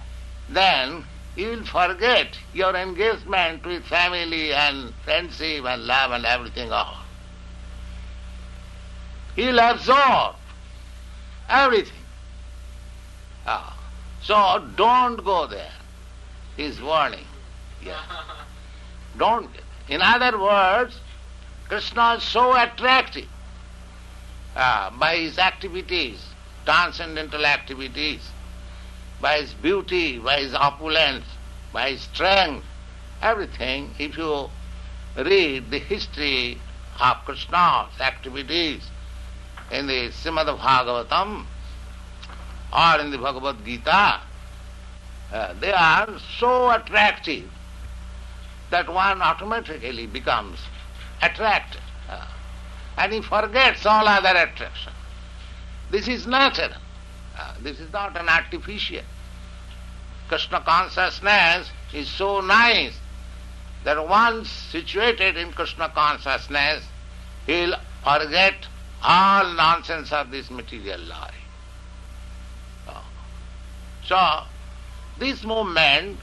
then 0.49 1.04
you 1.37 1.49
will 1.49 1.64
forget 1.64 2.38
your 2.52 2.75
engagement 2.75 3.64
with 3.64 3.85
family 3.85 4.52
and 4.52 4.92
friendship 5.04 5.64
and 5.64 5.87
love 5.87 6.11
and 6.11 6.25
everything 6.26 6.73
all. 6.73 6.99
He'll 9.37 9.59
absorb 9.59 10.37
everything. 11.49 12.04
Ah. 13.47 13.76
So 14.23 14.64
don't 14.76 15.25
go 15.25 15.47
there. 15.47 15.73
He's 16.57 16.80
warning. 16.80 17.25
Yeah. 17.83 18.00
Don't. 19.19 19.50
In 19.88 20.02
other 20.02 20.38
words, 20.38 21.00
Krishna 21.69 22.14
is 22.14 22.23
so 22.23 22.54
attractive 22.54 23.28
uh, 24.57 24.90
by 24.99 25.16
his 25.16 25.38
activities, 25.38 26.25
transcendental 26.64 27.47
activities, 27.47 28.28
by 29.21 29.40
his 29.40 29.54
beauty, 29.54 30.19
by 30.19 30.40
his 30.40 30.54
opulence, 30.54 31.25
by 31.73 31.90
his 31.90 32.00
strength, 32.00 32.64
everything. 33.23 33.95
If 33.99 34.16
you 34.16 34.49
read 35.16 35.71
the 35.71 35.78
history 35.78 36.59
of 37.00 37.16
Krishna's 37.25 38.00
activities 38.00 38.83
in 39.71 39.87
the 39.87 40.11
Srimad 40.11 40.47
Bhagavatam 40.59 41.45
or 42.73 43.00
in 43.00 43.11
the 43.11 43.19
Bhagavad 43.19 43.64
Gita, 43.64 44.21
uh, 45.33 45.54
they 45.61 45.73
are 45.73 46.09
so 46.38 46.71
attractive 46.71 47.49
that 48.71 48.92
one 48.92 49.21
automatically 49.23 50.07
becomes 50.07 50.59
attracted. 51.23 51.80
And 53.00 53.12
he 53.12 53.23
forgets 53.23 53.87
all 53.87 54.07
other 54.07 54.28
attraction. 54.28 54.92
This 55.90 56.07
is 56.07 56.26
natural. 56.26 56.71
Uh, 57.37 57.54
this 57.61 57.80
is 57.80 57.90
not 57.92 58.16
an 58.21 58.28
artificial. 58.28 59.02
Krishna 60.28 60.61
consciousness 60.61 61.71
is 61.92 62.09
so 62.09 62.40
nice 62.40 62.97
that 63.85 64.07
once 64.07 64.50
situated 64.50 65.37
in 65.37 65.50
Krishna 65.52 65.88
consciousness, 65.88 66.85
he 67.47 67.62
will 67.62 67.76
forget 68.04 68.67
all 69.02 69.54
nonsense 69.54 70.13
of 70.13 70.30
this 70.30 70.50
material 70.50 71.00
life. 71.00 71.34
So, 74.04 74.43
this 75.19 75.45
movement 75.45 76.19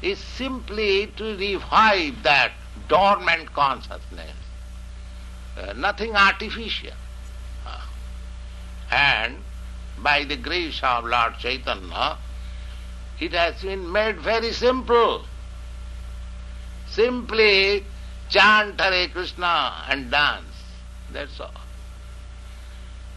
is 0.00 0.18
simply 0.18 1.08
to 1.18 1.36
revive 1.36 2.22
that 2.22 2.52
dormant 2.88 3.52
consciousness, 3.52 4.34
uh, 5.58 5.72
nothing 5.74 6.14
artificial. 6.14 6.92
Uh, 7.66 7.80
and 8.90 9.36
by 10.02 10.24
the 10.24 10.36
grace 10.36 10.80
of 10.82 11.04
Lord 11.04 11.38
Chaitanya, 11.38 12.18
it 13.20 13.32
has 13.32 13.60
been 13.62 13.90
made 13.90 14.20
very 14.20 14.52
simple. 14.52 15.24
Simply 16.88 17.84
chant 18.28 18.80
Hare 18.80 19.08
Krishna 19.08 19.72
and 19.88 20.10
dance. 20.10 20.44
That's 21.12 21.40
all. 21.40 21.50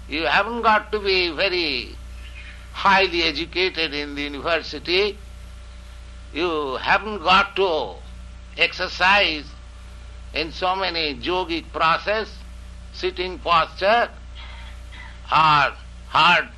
You 0.08 0.26
haven't 0.26 0.62
got 0.62 0.92
to 0.92 1.00
be 1.00 1.30
very 1.30 1.96
highly 2.74 3.24
educated 3.24 3.94
in 3.94 4.16
the 4.16 4.24
university. 4.24 5.18
You 6.34 6.78
haven't 6.78 7.20
got 7.24 7.56
to 7.58 7.96
exercise 8.58 9.46
in 10.34 10.52
so 10.52 10.76
many 10.76 11.16
yogic 11.16 11.72
process, 11.72 12.30
sitting 12.94 13.40
posture, 13.40 14.10
or 15.32 15.74
hard 16.08 16.50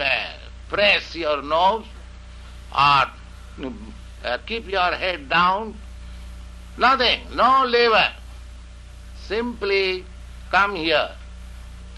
uh, 0.00 0.32
press 0.68 1.14
your 1.14 1.42
nose, 1.42 1.84
or 2.72 3.04
uh, 4.24 4.38
keep 4.46 4.68
your 4.68 4.92
head 4.92 5.28
down. 5.28 5.74
Nothing, 6.76 7.20
no 7.34 7.64
labor. 7.66 8.12
Simply 9.26 10.04
come 10.50 10.74
here, 10.74 11.10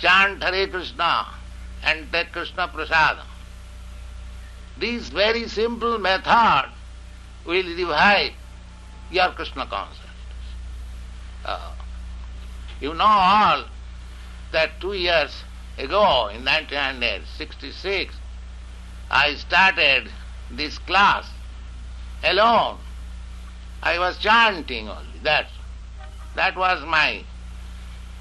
chant 0.01 0.43
Hare 0.43 0.67
Krishna, 0.67 1.27
and 1.85 2.11
take 2.13 2.33
Krishna 2.33 2.69
Prasada. 2.69 3.23
This 4.79 5.09
very 5.11 5.47
simple 5.49 5.99
method 5.99 6.71
will 7.45 7.77
revive 7.77 8.33
your 9.11 9.31
Krishna 9.33 9.67
consciousness. 9.67 10.00
Uh, 11.45 11.73
you 12.81 12.95
know 12.95 13.05
all 13.05 13.65
that 14.53 14.81
two 14.81 14.95
years 14.95 15.45
ago, 15.79 16.29
in 16.29 16.45
1966, 16.45 18.15
I 19.11 19.35
started 19.35 20.11
this 20.51 20.79
class 20.79 21.29
alone. 22.23 22.79
I 23.83 23.99
was 23.99 24.19
chanting 24.19 24.89
only. 24.89 25.19
That, 25.23 25.49
that 26.35 26.57
was 26.57 26.85
my, 26.87 27.25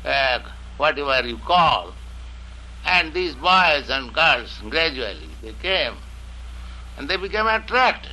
uh, 0.06 0.40
whatever 0.78 1.28
you 1.28 1.38
call. 1.38 1.94
And 2.86 3.14
these 3.14 3.36
boys 3.36 3.90
and 3.90 4.14
girls 4.14 4.62
gradually, 4.70 5.30
they 5.42 5.54
came 5.54 5.96
and 6.98 7.10
they 7.10 7.18
became 7.18 7.48
attracted. 7.48 8.12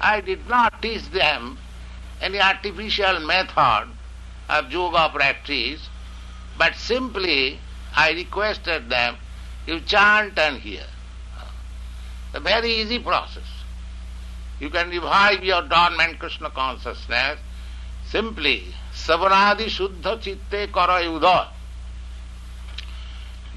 I 0.00 0.20
did 0.20 0.48
not 0.48 0.80
teach 0.80 1.10
them 1.10 1.58
any 2.20 2.40
artificial 2.40 3.20
method 3.20 3.88
of 4.48 4.72
yoga 4.72 5.10
practice, 5.12 5.88
but 6.58 6.74
simply 6.74 7.58
I 7.96 8.12
requested 8.12 8.90
them, 8.90 9.16
you 9.66 9.80
chant 9.80 10.38
and 10.38 10.58
hear. 10.58 10.84
A 12.34 12.40
very 12.40 12.70
easy 12.70 12.98
process. 12.98 13.44
You 14.60 14.70
can 14.70 14.90
revive 14.90 15.42
your 15.42 15.62
dormant 15.62 16.18
Krishna 16.18 16.50
consciousness 16.50 17.38
simply 18.10 18.74
savanadi 18.92 19.66
shuddha 19.66 20.20
chitte 20.20 20.72
kara 20.72 21.02
yudha. 21.02 21.48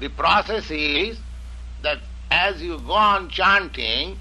The 0.00 0.08
process 0.08 0.70
is 0.70 1.18
that 1.82 1.98
as 2.30 2.62
you 2.62 2.78
go 2.78 2.92
on 2.92 3.28
chanting, 3.28 4.18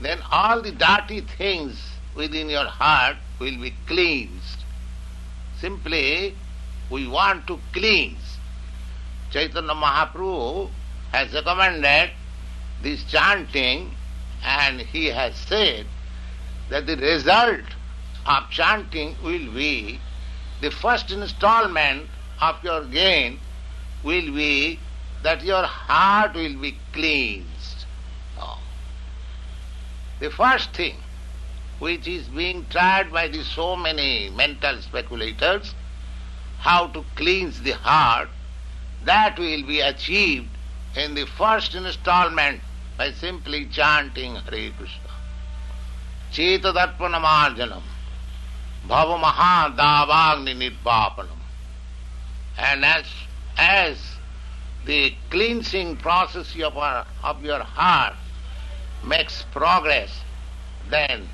then 0.00 0.20
all 0.30 0.62
the 0.62 0.72
dirty 0.72 1.20
things 1.20 1.78
within 2.14 2.48
your 2.48 2.64
heart 2.66 3.16
will 3.40 3.58
be 3.58 3.74
cleansed. 3.86 4.64
Simply, 5.58 6.36
we 6.90 7.08
want 7.08 7.46
to 7.48 7.58
cleanse. 7.72 8.38
Chaitanya 9.30 9.74
Mahaprabhu 9.74 10.68
has 11.12 11.32
recommended 11.32 12.10
this 12.82 13.02
chanting 13.04 13.94
and 14.44 14.80
he 14.80 15.06
has 15.06 15.34
said 15.36 15.86
that 16.68 16.86
the 16.86 16.96
result 16.96 17.64
of 18.26 18.48
chanting 18.50 19.16
will 19.22 19.52
be 19.52 20.00
the 20.60 20.70
first 20.70 21.10
installment 21.10 22.08
of 22.40 22.56
your 22.62 22.84
gain 22.84 23.38
will 24.02 24.32
be 24.32 24.78
that 25.22 25.42
your 25.42 25.64
heart 25.64 26.34
will 26.34 26.56
be 26.60 26.78
cleansed. 26.92 27.84
The 30.20 30.30
first 30.30 30.72
thing 30.74 30.96
which 31.80 32.06
is 32.06 32.28
being 32.28 32.64
tried 32.70 33.10
by 33.10 33.26
the 33.26 33.42
so 33.42 33.74
many 33.74 34.30
mental 34.30 34.80
speculators, 34.82 35.74
how 36.58 36.86
to 36.88 37.04
cleanse 37.16 37.60
the 37.62 37.72
heart, 37.72 38.28
that 39.04 39.38
will 39.38 39.66
be 39.66 39.80
achieved 39.80 40.48
in 40.94 41.14
the 41.14 41.26
first 41.26 41.74
installment 41.74 42.60
by 42.98 43.10
simply 43.12 43.64
chanting 43.66 44.36
Hare 44.36 44.70
Krishna. 44.72 45.10
Chetadarpanamarjanam 46.32 47.82
Bhava 48.86 49.74
Davagni 49.74 50.54
Nirvapanam. 50.54 51.38
And 52.58 52.84
as, 52.84 53.06
as 53.56 53.96
the 54.84 55.14
cleansing 55.30 55.96
process 55.96 56.54
of, 56.60 56.76
our, 56.76 57.06
of 57.22 57.42
your 57.42 57.60
heart 57.60 58.14
makes 59.02 59.44
progress, 59.50 60.10
then 60.90 61.26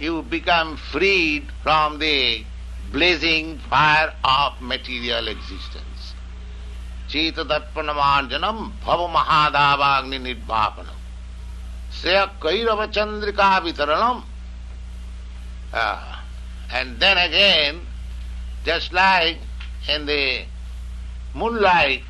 you 0.00 0.22
become 0.22 0.76
freed 0.76 1.46
from 1.62 1.98
the 1.98 2.42
blazing 2.90 3.58
fire 3.58 4.12
of 4.24 4.60
material 4.60 5.28
existence. 5.28 6.14
Chetadarpanamarjanam 7.08 8.72
Bhava 8.84 9.08
Mahadavagni 9.12 10.18
Nirvapanam. 10.20 10.96
Sreya 11.92 12.30
Kairava 12.40 12.90
Vitaranam. 12.92 14.24
Uh, 15.72 16.16
and 16.72 16.98
then 16.98 17.18
again, 17.18 17.80
just 18.64 18.92
like 18.92 19.38
in 19.88 20.06
the 20.06 20.44
moonlight, 21.34 22.02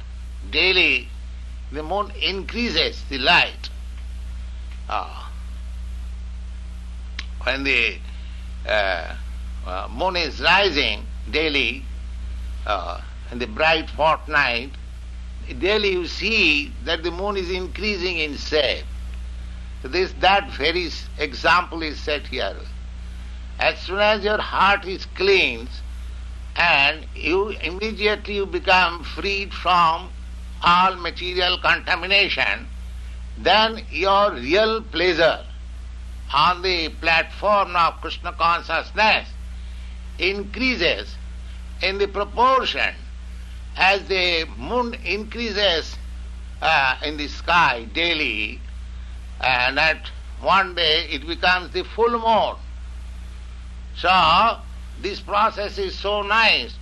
daily 0.51 1.09
the 1.73 1.83
moon 1.83 2.11
increases 2.23 3.03
the 3.09 3.19
light. 3.19 3.69
Uh, 4.89 5.20
when 7.51 7.65
the 7.65 7.99
uh, 8.69 9.17
uh, 9.67 9.89
moon 9.91 10.15
is 10.15 10.41
rising 10.41 11.05
daily 11.33 11.85
uh, 12.65 13.01
in 13.33 13.41
the 13.41 13.47
bright 13.47 13.91
fortnight, 13.91 14.71
daily 15.59 15.91
you 15.93 16.07
see 16.07 16.73
that 16.85 17.03
the 17.03 17.11
moon 17.11 17.37
is 17.37 17.51
increasing 17.51 18.19
in 18.19 18.37
shape. 18.37 18.85
So 19.83 19.89
this 19.89 20.13
that 20.21 20.53
very 20.53 20.91
example 21.19 21.83
is 21.83 21.99
set 21.99 22.27
here. 22.29 22.57
As 23.59 23.79
soon 23.81 23.99
as 23.99 24.23
your 24.23 24.41
heart 24.41 24.87
is 24.87 25.07
cleansed, 25.17 25.83
and 26.57 27.05
you 27.17 27.49
immediately 27.71 28.37
you 28.37 28.47
become 28.47 29.03
freed 29.03 29.53
from 29.53 30.09
all 30.63 30.95
material 30.97 31.59
contamination, 31.59 32.67
then 33.39 33.83
your 33.91 34.35
real 34.35 34.83
pleasure 34.83 35.41
on 36.33 36.63
the 36.63 36.89
platform 37.01 37.75
of 37.75 38.01
Krishna 38.01 38.33
consciousness 38.33 39.29
increases 40.19 41.17
in 41.83 41.99
the 41.99 42.07
proportion 42.07 42.95
as 43.77 44.07
the 44.09 44.47
moon 44.57 44.95
increases 45.05 45.97
uh, 46.63 46.97
in 47.05 47.17
the 47.17 47.29
sky 47.29 47.85
daily, 47.95 48.61
and 49.41 49.79
at 49.79 50.11
one 50.41 50.75
day 50.75 51.07
it 51.11 51.27
becomes 51.27 51.73
the 51.73 51.83
full 51.83 52.11
moon. 52.11 52.57
So, 53.97 54.59
this 55.01 55.21
process 55.21 55.79
is 55.79 55.99
so 55.99 56.23
nice 56.23 56.75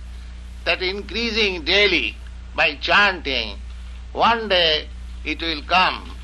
that 0.65 0.81
increasing 0.81 1.63
daily 1.63 2.17
by 2.55 2.75
chanting, 2.75 3.57
one 4.11 4.49
day 4.49 4.87
it 5.23 5.41
will 5.41 5.61
come 5.63 6.18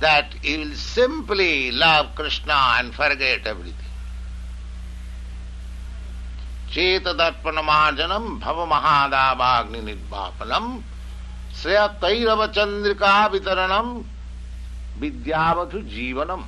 that 0.00 0.34
you 0.42 0.58
will 0.58 0.74
simply 0.74 1.70
love 1.72 2.14
Krishna 2.14 2.58
and 2.78 2.94
forget 2.94 3.46
everything. 3.46 3.74
चेतदर्पणमार्जनम 6.72 8.24
भव 8.40 8.64
महादावाग्नि 8.70 9.80
निर्वापनम 9.82 10.66
श्रेय 11.60 11.86
तैरव 12.02 12.46
Chandrika 12.56 13.14
वितरणम 13.32 13.88
विद्यावधु 15.00 15.80
जीवनम 15.94 16.44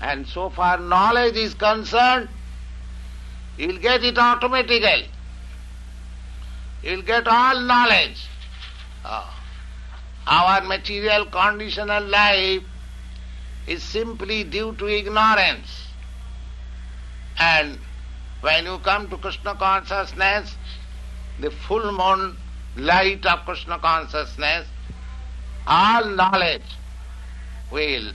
And 0.00 0.26
so 0.28 0.50
far 0.50 0.78
knowledge 0.78 1.36
is 1.36 1.54
concerned, 1.54 2.28
you 3.56 3.68
will 3.68 3.78
get 3.78 4.04
it 4.04 4.18
automatically. 4.18 5.08
You 6.82 6.96
will 6.96 7.02
get 7.02 7.26
all 7.26 7.60
knowledge. 7.60 8.28
Oh. 9.06 9.35
Our 10.26 10.62
material 10.62 11.26
conditional 11.26 12.04
life 12.04 12.62
is 13.66 13.82
simply 13.82 14.42
due 14.44 14.74
to 14.74 14.88
ignorance. 14.88 15.88
And 17.38 17.78
when 18.40 18.64
you 18.64 18.78
come 18.78 19.08
to 19.10 19.18
Krishna 19.18 19.54
consciousness, 19.54 20.56
the 21.40 21.50
full 21.50 21.92
moon 21.92 22.36
light 22.76 23.24
of 23.26 23.44
Krishna 23.44 23.78
consciousness, 23.78 24.66
all 25.66 26.04
knowledge 26.06 26.76
will 27.70 28.12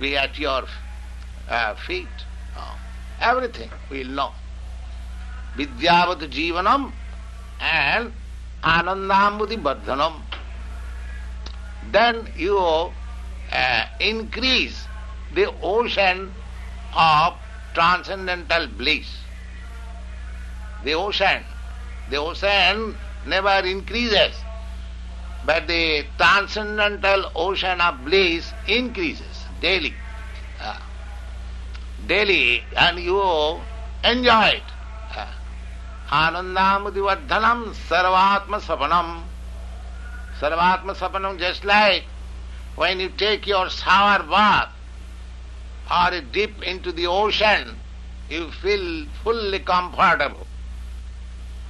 be 0.00 0.16
at 0.16 0.38
your 0.38 0.64
uh, 1.48 1.74
feet. 1.74 2.08
Oh, 2.56 2.78
everything 3.20 3.70
will 3.90 4.06
know. 4.06 4.32
Vidyavat 5.56 6.20
Jivanam 6.30 6.92
and 7.60 8.12
Anandambudi 8.62 9.62
Bardhanam 9.62 10.20
then 11.90 12.28
you 12.36 12.58
uh, 12.58 13.84
increase 14.00 14.86
the 15.34 15.52
ocean 15.62 16.32
of 16.94 17.34
transcendental 17.74 18.66
bliss. 18.78 19.08
The 20.84 20.94
ocean, 20.94 21.42
the 22.10 22.16
ocean 22.16 22.96
never 23.26 23.66
increases, 23.66 24.34
but 25.44 25.66
the 25.66 26.04
transcendental 26.18 27.30
ocean 27.34 27.80
of 27.80 28.04
bliss 28.04 28.52
increases 28.66 29.44
daily. 29.60 29.94
Uh, 30.60 30.78
daily, 32.06 32.62
and 32.76 32.98
you 32.98 33.60
enjoy 34.04 34.60
it. 34.60 34.62
Anandamudivardhanam 36.10 37.72
sarvatma 37.88 38.60
sapanam 38.60 39.22
Sarvatma 40.42 40.96
Sapanam, 40.96 41.38
just 41.38 41.64
like 41.64 42.02
when 42.74 42.98
you 42.98 43.10
take 43.10 43.46
your 43.46 43.70
shower 43.70 44.24
bath 44.24 44.70
or 45.88 46.12
a 46.12 46.20
dip 46.20 46.60
into 46.64 46.90
the 46.90 47.06
ocean, 47.06 47.76
you 48.28 48.50
feel 48.50 49.06
fully 49.22 49.60
comfortable. 49.60 50.48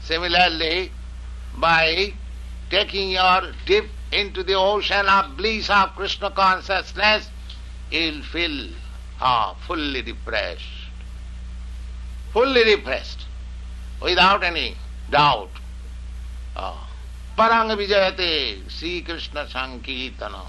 Similarly, 0.01 0.91
by 1.59 2.15
taking 2.71 3.11
your 3.11 3.53
dip 3.67 3.91
into 4.11 4.43
the 4.43 4.55
ocean 4.55 5.07
of 5.07 5.37
bliss 5.37 5.69
of 5.69 5.95
Krishna 5.95 6.31
consciousness, 6.31 7.29
you'll 7.91 8.23
feel 8.23 8.71
ah, 9.21 9.55
fully 9.67 10.01
refreshed. 10.01 10.89
Fully 12.33 12.65
refreshed, 12.75 13.27
without 14.01 14.43
any 14.43 14.79
doubt. 15.11 15.51
Ah. 16.57 16.82
Parang 17.43 17.77
Vijayate, 17.77 18.71
Sri 18.71 19.03
Krishna 19.03 19.47
Sankirtanam. 19.47 20.47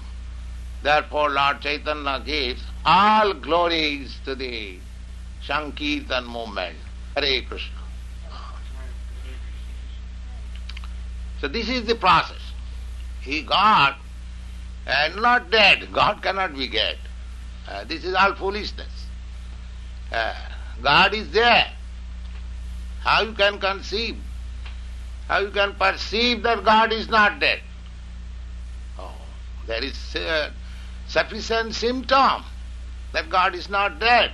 Therefore 0.80 1.28
Lord 1.30 1.60
Chaitanya 1.60 2.22
gives 2.24 2.62
all 2.84 3.34
glories 3.34 4.16
to 4.24 4.36
the 4.36 4.78
Sankirtan 5.44 6.24
movement. 6.24 6.76
Hare 7.16 7.42
Krishna. 7.42 7.80
So 11.40 11.48
this 11.48 11.68
is 11.68 11.84
the 11.84 11.96
process. 11.96 12.52
He 13.22 13.42
got 13.42 13.98
and 14.86 15.16
not 15.16 15.50
dead. 15.50 15.92
God 15.92 16.22
cannot 16.22 16.54
be 16.54 16.68
dead. 16.68 16.98
Uh, 17.66 17.82
this 17.82 18.04
is 18.04 18.14
all 18.14 18.36
foolishness. 18.36 19.06
Uh, 20.12 20.32
God 20.80 21.12
is 21.12 21.32
there. 21.32 21.72
How 23.00 23.22
you 23.22 23.32
can 23.32 23.58
conceive? 23.58 24.16
How 25.28 25.40
you 25.40 25.50
can 25.50 25.74
perceive 25.74 26.42
that 26.42 26.64
God 26.64 26.92
is 26.92 27.08
not 27.08 27.40
dead? 27.40 27.60
Oh, 28.98 29.12
there 29.66 29.82
is 29.82 30.14
a 30.16 30.52
sufficient 31.08 31.74
symptom 31.74 32.44
that 33.12 33.30
God 33.30 33.54
is 33.54 33.70
not 33.70 33.98
dead. 33.98 34.32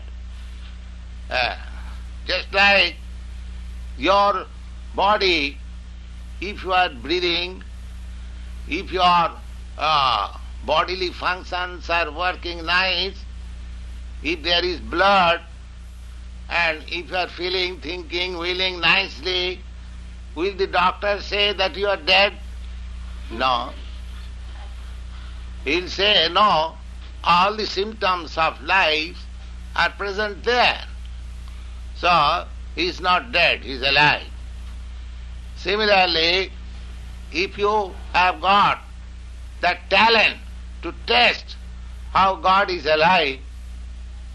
Uh, 1.31 1.57
just 2.27 2.53
like 2.53 2.97
your 3.97 4.47
body, 4.95 5.59
if 6.41 6.65
you 6.65 6.73
are 6.73 6.89
breathing, 6.89 7.63
if 8.69 8.91
your 8.91 9.31
uh, 9.79 10.39
bodily 10.65 11.11
functions 11.11 11.89
are 11.89 12.11
working 12.11 12.65
nice, 12.67 13.25
if 14.23 14.43
there 14.43 14.65
is 14.65 14.81
blood, 14.81 15.41
and 16.49 16.83
if 16.89 17.11
you 17.11 17.17
are 17.17 17.29
feeling, 17.29 17.79
thinking, 17.79 18.37
willing 18.37 18.81
nicely, 18.81 19.61
Will 20.35 20.57
the 20.57 20.67
doctor 20.69 21.21
say 21.23 21.53
that 21.55 21.77
you 21.77 21.89
are 21.89 21.97
dead? 21.99 22.35
No. 23.31 23.73
He'll 25.65 25.89
say, 25.89 26.29
no, 26.33 26.77
all 27.25 27.57
the 27.57 27.67
symptoms 27.67 28.39
of 28.39 28.61
life 28.63 29.29
are 29.77 29.91
present 29.91 30.45
there. 30.45 30.81
So, 31.95 32.47
he 32.75 32.89
is 32.89 33.01
not 33.01 33.33
dead, 33.33 33.65
he 33.65 33.73
is 33.73 33.83
alive. 33.83 34.27
Similarly, 35.57 36.53
if 37.33 37.59
you 37.59 37.95
have 38.13 38.41
got 38.41 38.81
that 39.61 39.91
talent 39.91 40.39
to 40.83 40.95
test 41.07 41.57
how 42.13 42.37
God 42.37 42.71
is 42.71 42.87
alive, 42.87 43.41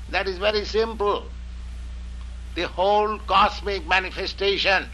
That 0.10 0.28
is 0.28 0.38
very 0.38 0.66
simple. 0.66 1.32
The 2.56 2.68
whole 2.68 3.20
cosmic 3.20 3.88
manifestation, 3.88 4.90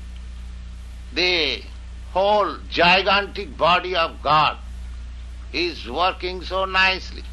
the 1.14 1.62
whole 2.12 2.58
gigantic 2.70 3.58
body 3.58 3.96
of 3.96 4.22
God 4.22 4.58
is 5.54 5.90
working 5.90 6.42
so 6.42 6.66
nicely. 6.66 7.24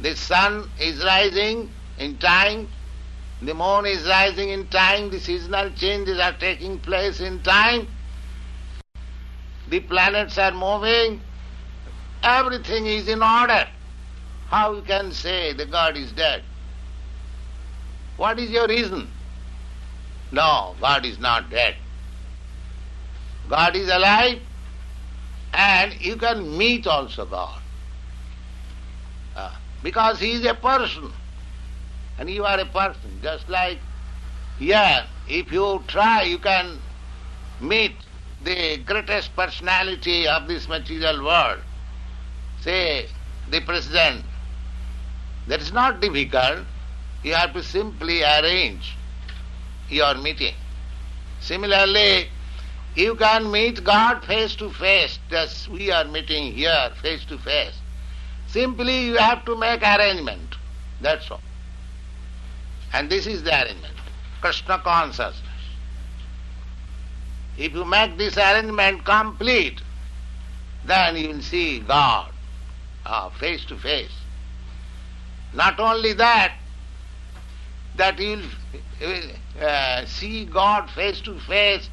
The 0.00 0.16
sun 0.16 0.68
is 0.80 1.04
rising 1.04 1.70
in 1.98 2.18
time, 2.18 2.68
the 3.40 3.54
moon 3.54 3.86
is 3.86 4.06
rising 4.06 4.50
in 4.50 4.66
time, 4.68 5.10
the 5.10 5.20
seasonal 5.20 5.70
changes 5.70 6.18
are 6.18 6.32
taking 6.32 6.78
place 6.78 7.20
in 7.20 7.40
time, 7.42 7.88
the 9.68 9.80
planets 9.80 10.38
are 10.38 10.52
moving, 10.52 11.20
everything 12.22 12.86
is 12.86 13.08
in 13.08 13.22
order. 13.22 13.66
How 14.46 14.74
you 14.74 14.82
can 14.82 15.12
say 15.12 15.52
the 15.52 15.66
God 15.66 15.96
is 15.96 16.12
dead? 16.12 16.42
What 18.16 18.38
is 18.38 18.50
your 18.50 18.68
reason? 18.68 19.08
No, 20.30 20.74
God 20.80 21.04
is 21.04 21.18
not 21.18 21.50
dead. 21.50 21.76
God 23.52 23.76
is 23.76 23.90
alive 23.90 24.38
and 25.52 26.00
you 26.00 26.16
can 26.16 26.56
meet 26.56 26.86
also 26.86 27.26
God. 27.26 27.60
Uh, 29.36 29.50
because 29.82 30.18
He 30.18 30.32
is 30.32 30.46
a 30.46 30.54
person 30.54 31.12
and 32.18 32.30
you 32.30 32.46
are 32.46 32.58
a 32.58 32.64
person. 32.64 33.20
Just 33.22 33.50
like 33.50 33.78
here, 34.58 35.04
if 35.28 35.52
you 35.52 35.84
try, 35.86 36.22
you 36.22 36.38
can 36.38 36.78
meet 37.60 37.94
the 38.42 38.78
greatest 38.86 39.36
personality 39.36 40.26
of 40.26 40.48
this 40.48 40.66
material 40.66 41.22
world. 41.22 41.60
Say, 42.62 43.08
the 43.50 43.60
president. 43.60 44.24
That 45.48 45.60
is 45.60 45.74
not 45.74 46.00
difficult. 46.00 46.60
You 47.22 47.34
have 47.34 47.52
to 47.52 47.62
simply 47.62 48.22
arrange 48.22 48.96
your 49.90 50.14
meeting. 50.14 50.54
Similarly, 51.40 52.28
you 52.94 53.14
can 53.16 53.50
meet 53.50 53.82
God 53.84 54.24
face 54.24 54.54
to 54.56 54.70
face, 54.70 55.18
just 55.30 55.68
we 55.68 55.90
are 55.90 56.04
meeting 56.04 56.52
here 56.52 56.90
face 57.00 57.24
to 57.26 57.38
face. 57.38 57.78
Simply 58.48 59.06
you 59.06 59.16
have 59.16 59.44
to 59.46 59.56
make 59.56 59.82
arrangement. 59.82 60.56
That's 61.00 61.30
all. 61.30 61.40
And 62.92 63.08
this 63.08 63.26
is 63.26 63.42
the 63.42 63.54
arrangement. 63.54 63.94
Krishna 64.42 64.78
consciousness. 64.78 65.40
If 67.56 67.72
you 67.72 67.84
make 67.84 68.18
this 68.18 68.36
arrangement 68.36 69.04
complete, 69.04 69.80
then 70.84 71.16
you 71.16 71.28
will 71.28 71.42
see 71.42 71.80
God 71.80 72.30
uh, 73.06 73.30
face 73.30 73.64
to 73.66 73.78
face. 73.78 74.12
Not 75.54 75.80
only 75.80 76.12
that, 76.14 76.54
that 77.96 78.18
you 78.18 78.42
will 79.00 79.22
uh, 79.60 80.04
see 80.06 80.44
God 80.44 80.90
face 80.90 81.20
to 81.22 81.38
face 81.40 81.88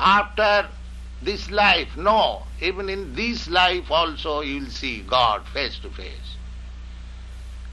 after 0.00 0.68
this 1.22 1.50
life. 1.50 1.96
No, 1.96 2.42
even 2.60 2.88
in 2.88 3.14
this 3.14 3.48
life 3.48 3.90
also 3.90 4.40
you 4.40 4.62
will 4.62 4.70
see 4.70 5.02
God 5.02 5.46
face 5.46 5.78
to 5.80 5.90
face. 5.90 6.36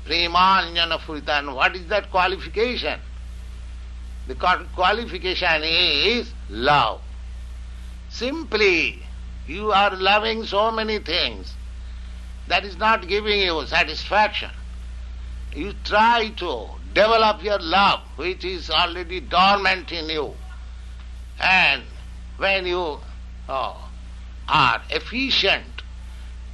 Premanjana 0.05 1.55
what 1.55 1.75
is 1.75 1.87
that 1.87 2.11
qualification? 2.11 2.99
The 4.27 4.35
qualification 4.35 5.63
is 5.63 6.33
love. 6.49 7.01
Simply, 8.09 9.03
you 9.47 9.71
are 9.71 9.95
loving 9.95 10.45
so 10.45 10.71
many 10.71 10.99
things 10.99 11.53
that 12.47 12.65
is 12.65 12.77
not 12.77 13.07
giving 13.07 13.39
you 13.39 13.65
satisfaction. 13.65 14.51
You 15.53 15.73
try 15.83 16.29
to 16.37 16.67
develop 16.93 17.43
your 17.43 17.59
love, 17.59 18.01
which 18.17 18.43
is 18.43 18.69
already 18.69 19.21
dormant 19.21 19.91
in 19.91 20.09
you, 20.09 20.33
and 21.39 21.83
when 22.37 22.65
you 22.65 22.99
oh, 23.49 23.89
are 24.47 24.81
efficient 24.89 25.83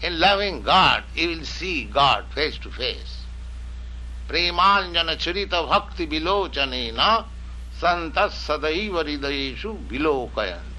in 0.02 0.20
loving 0.20 0.62
God, 0.64 1.04
you 1.16 1.30
will 1.30 1.46
see 1.46 1.86
God 1.86 2.26
face 2.34 2.58
to 2.60 2.72
face. 2.72 3.24
Premanjana 4.28 5.16
charita 5.18 5.68
bhakti 5.68 6.08
vilochanena 6.08 7.26
santas 7.80 8.48
hridayeshu 8.48 9.88
vilokayanti. 9.88 10.74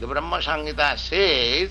The 0.00 0.06
Brahma 0.06 0.38
Samhita 0.38 0.98
says 0.98 1.70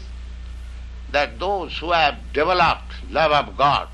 that 1.12 1.40
those 1.40 1.78
who 1.78 1.92
have 1.92 2.18
developed 2.34 2.94
love 3.10 3.32
of 3.32 3.58
God 3.58 3.90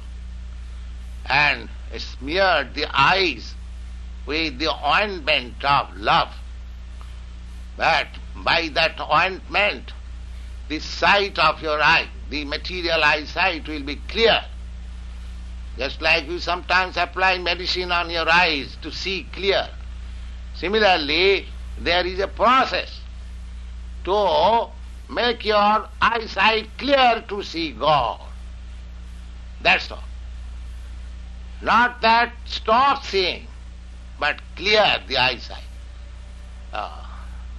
and 1.25 1.69
smeared 1.97 2.75
the 2.75 2.85
eyes 2.93 3.55
with 4.25 4.59
the 4.59 4.71
ointment 4.85 5.63
of 5.63 5.95
love, 5.97 6.29
that 7.77 8.09
by 8.35 8.69
that 8.73 8.99
ointment 8.99 9.93
the 10.67 10.79
sight 10.79 11.39
of 11.39 11.61
your 11.61 11.81
eye, 11.81 12.07
the 12.29 12.43
material 12.43 13.03
eyesight 13.03 13.67
will 13.67 13.83
be 13.83 13.95
clear. 13.95 14.41
Just 15.77 16.01
like 16.01 16.27
you 16.27 16.39
sometimes 16.39 16.97
apply 16.97 17.37
medicine 17.37 17.91
on 17.91 18.09
your 18.09 18.29
eyes 18.29 18.77
to 18.81 18.91
see 18.91 19.27
clear. 19.31 19.67
Similarly, 20.55 21.45
there 21.79 22.05
is 22.05 22.19
a 22.19 22.27
process 22.27 22.99
to 24.03 24.69
make 25.09 25.45
your 25.45 25.87
eyesight 26.01 26.69
clear 26.77 27.23
to 27.29 27.43
see 27.43 27.71
God. 27.71 28.19
That's 29.61 29.91
all. 29.91 30.03
Not 31.61 32.01
that 32.01 32.33
stop 32.45 33.05
seeing, 33.05 33.47
but 34.19 34.41
clear 34.55 35.01
the 35.07 35.17
eyesight. 35.17 35.63
Uh, 36.73 37.06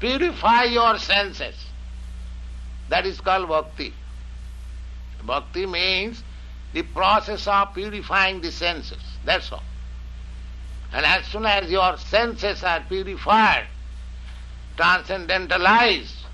Purify 0.00 0.64
your 0.64 0.98
senses. 0.98 1.56
That 2.88 3.06
is 3.06 3.20
called 3.20 3.48
bhakti. 3.48 3.94
Bhakti 5.24 5.66
means 5.66 6.22
the 6.72 6.82
process 6.82 7.46
of 7.46 7.74
purifying 7.74 8.40
the 8.40 8.52
senses. 8.52 9.02
That's 9.24 9.50
all. 9.52 9.62
And 10.92 11.04
as 11.04 11.26
soon 11.26 11.44
as 11.46 11.70
your 11.70 11.96
senses 11.98 12.62
are 12.62 12.80
purified, 12.80 13.66
transcendentalized, 14.76 16.24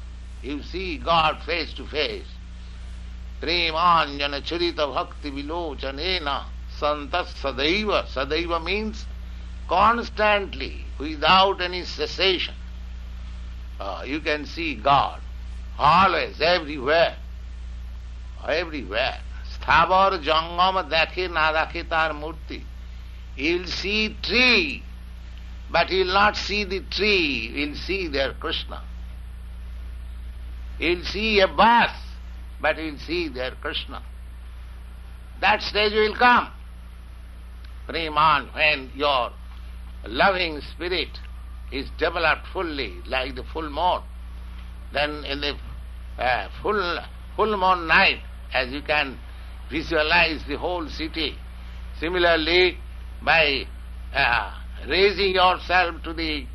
you 0.43 0.63
see 0.63 0.99
God 0.99 1.43
face 1.43 1.73
to 1.75 1.87
face. 1.87 2.27
Premanjana 3.41 4.43
charita 4.43 4.93
bhakti 4.95 5.31
vilochanena 5.31 6.45
santas 6.79 7.35
sadaiva. 7.43 8.07
Sadaiva 8.07 8.63
means 8.63 9.07
constantly, 9.69 10.85
without 10.99 11.61
any 11.61 11.85
cessation. 11.85 12.55
Uh, 13.81 14.03
you 14.05 14.21
can 14.21 14.47
see 14.47 14.75
God 14.77 15.21
always, 15.79 16.41
everywhere. 16.41 17.17
Everywhere. 18.47 19.19
Sthavar 19.59 20.23
jangam 20.23 20.91
dakhe 20.91 21.29
nadakhe 21.29 21.89
tar 21.89 22.11
murti. 22.11 22.63
He'll 23.37 23.67
see 23.67 24.17
tree, 24.23 24.83
but 25.71 25.89
he 25.89 25.99
will 25.99 26.15
not 26.15 26.37
see 26.37 26.65
the 26.65 26.81
tree, 26.81 27.51
He 27.53 27.67
will 27.67 27.77
see 27.77 28.09
their 28.09 28.33
Krishna. 28.35 28.81
He 30.79 30.95
will 30.95 31.05
see 31.05 31.41
a 31.41 31.49
bus, 31.49 31.91
but 32.61 32.77
he 32.79 32.91
will 32.91 32.99
see 32.99 33.29
their 33.29 33.53
Krishna. 33.53 34.03
That 35.41 35.63
stage 35.63 35.93
will 35.93 36.15
come. 36.15 36.51
Preman, 37.89 38.55
when 38.55 38.91
your 38.95 39.31
loving 40.07 40.61
spirit 40.61 41.19
is 41.75 41.91
developed 41.99 42.47
fully, 42.53 42.95
like 43.07 43.35
the 43.35 43.43
full 43.53 43.69
moon, 43.69 44.01
then 44.93 45.25
in 45.25 45.41
the 45.41 45.57
uh, 46.19 46.49
full, 46.63 46.99
full 47.35 47.57
moon 47.57 47.89
night, 47.89 48.21
as 48.53 48.73
you 48.73 48.81
can 48.83 49.19
visualize 49.69 50.41
the 50.47 50.57
whole 50.57 50.89
city, 50.89 51.37
similarly, 51.99 52.79
by 53.23 53.67
uh, 54.15 54.55
raising 54.89 55.35
yourself 55.35 56.01
to 56.05 56.13
the 56.13 56.47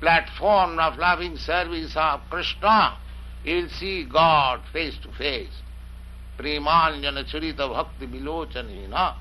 platform 0.00 0.78
of 0.78 0.98
loving 0.98 1.36
service 1.36 1.92
of 1.96 2.20
Krishna, 2.30 2.96
you 3.44 3.56
will 3.56 3.68
see 3.70 4.04
God 4.04 4.60
face 4.72 4.96
to 5.02 5.10
face. 5.12 5.62
Premanjana 6.38 7.24
charita 7.28 7.68
bhakti 7.68 8.06
vilochanena 8.06 9.14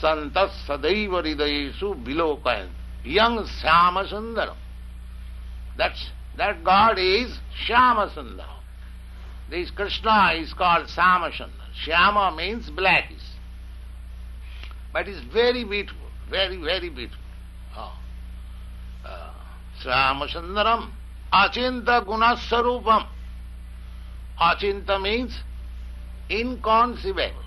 santas 0.00 0.52
sadaiva 0.66 1.22
hridayesu 1.22 1.94
vilokayanti 2.04 2.79
young 3.04 3.46
Shama 3.60 4.04
Sundaram. 4.04 4.56
That's, 5.76 6.10
that 6.36 6.62
God 6.64 6.98
is 6.98 7.38
Shama 7.54 8.12
Sundaram. 8.14 8.60
This 9.50 9.70
Krishna 9.70 10.34
is 10.36 10.52
called 10.52 10.88
Shama 10.88 11.30
Sundar. 11.30 11.50
Shama 11.74 12.36
means 12.36 12.70
blackish. 12.70 13.18
But 14.92 15.08
it's 15.08 15.24
very 15.32 15.64
beautiful, 15.64 16.06
very, 16.28 16.56
very 16.56 16.88
beautiful. 16.88 17.18
Oh. 17.76 17.98
Uh, 19.04 19.32
Shama 19.82 20.28
Sundaram, 20.28 20.92
Achinta 21.32 22.06
Gunasarupam. 22.06 23.08
Achinta 24.40 25.02
means 25.02 25.36
inconceivable. 26.28 27.42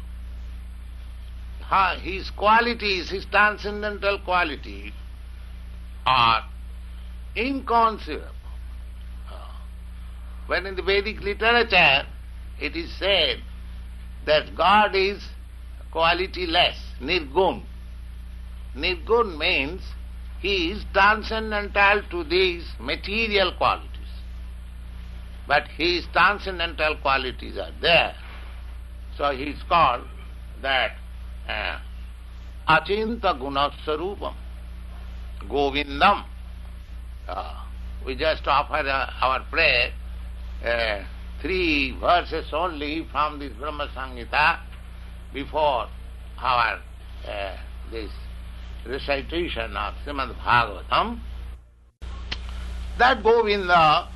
his 2.01 2.29
qualities, 2.31 3.09
his 3.09 3.25
transcendental 3.25 4.19
qualities 4.19 4.91
are 6.05 6.43
inconceivable. 7.35 8.27
Uh, 9.31 9.35
When 10.47 10.65
in 10.65 10.75
the 10.75 10.81
Vedic 10.81 11.21
literature 11.21 12.05
it 12.59 12.75
is 12.75 12.91
said 12.97 13.41
that 14.25 14.55
God 14.55 14.95
is 14.95 15.23
qualityless, 15.93 16.77
nirgun. 17.01 17.63
Nirgun 18.75 19.37
means 19.37 19.81
he 20.39 20.71
is 20.71 20.83
transcendental 20.93 22.03
to 22.09 22.23
these 22.23 22.65
material 22.79 23.53
qualities. 23.57 23.89
But 25.47 25.67
his 25.67 26.05
transcendental 26.13 26.97
qualities 26.97 27.57
are 27.57 27.71
there. 27.81 28.15
So 29.17 29.31
he 29.31 29.43
is 29.43 29.61
called 29.69 30.07
that 30.61 30.91
uh, 31.47 31.79
Achinta 32.67 33.37
Gunasarupam, 33.39 34.33
Govindam. 35.49 36.25
Uh, 37.27 37.63
we 38.06 38.15
just 38.15 38.47
offer 38.47 38.75
uh, 38.75 39.12
our 39.21 39.41
prayer 39.49 39.91
uh, 40.65 41.03
three 41.41 41.91
verses 41.99 42.45
only 42.53 43.08
from 43.12 43.39
this 43.39 43.53
Brahma 43.53 43.89
Samhita 43.95 44.60
before 45.34 45.88
our 46.38 46.79
uh, 47.27 47.58
this 47.91 48.12
recitation 48.86 49.75
of 49.77 49.93
Srimad 50.06 50.34
Bhagavatam. 50.36 51.19
That 52.97 53.23
Govinda 53.23 54.10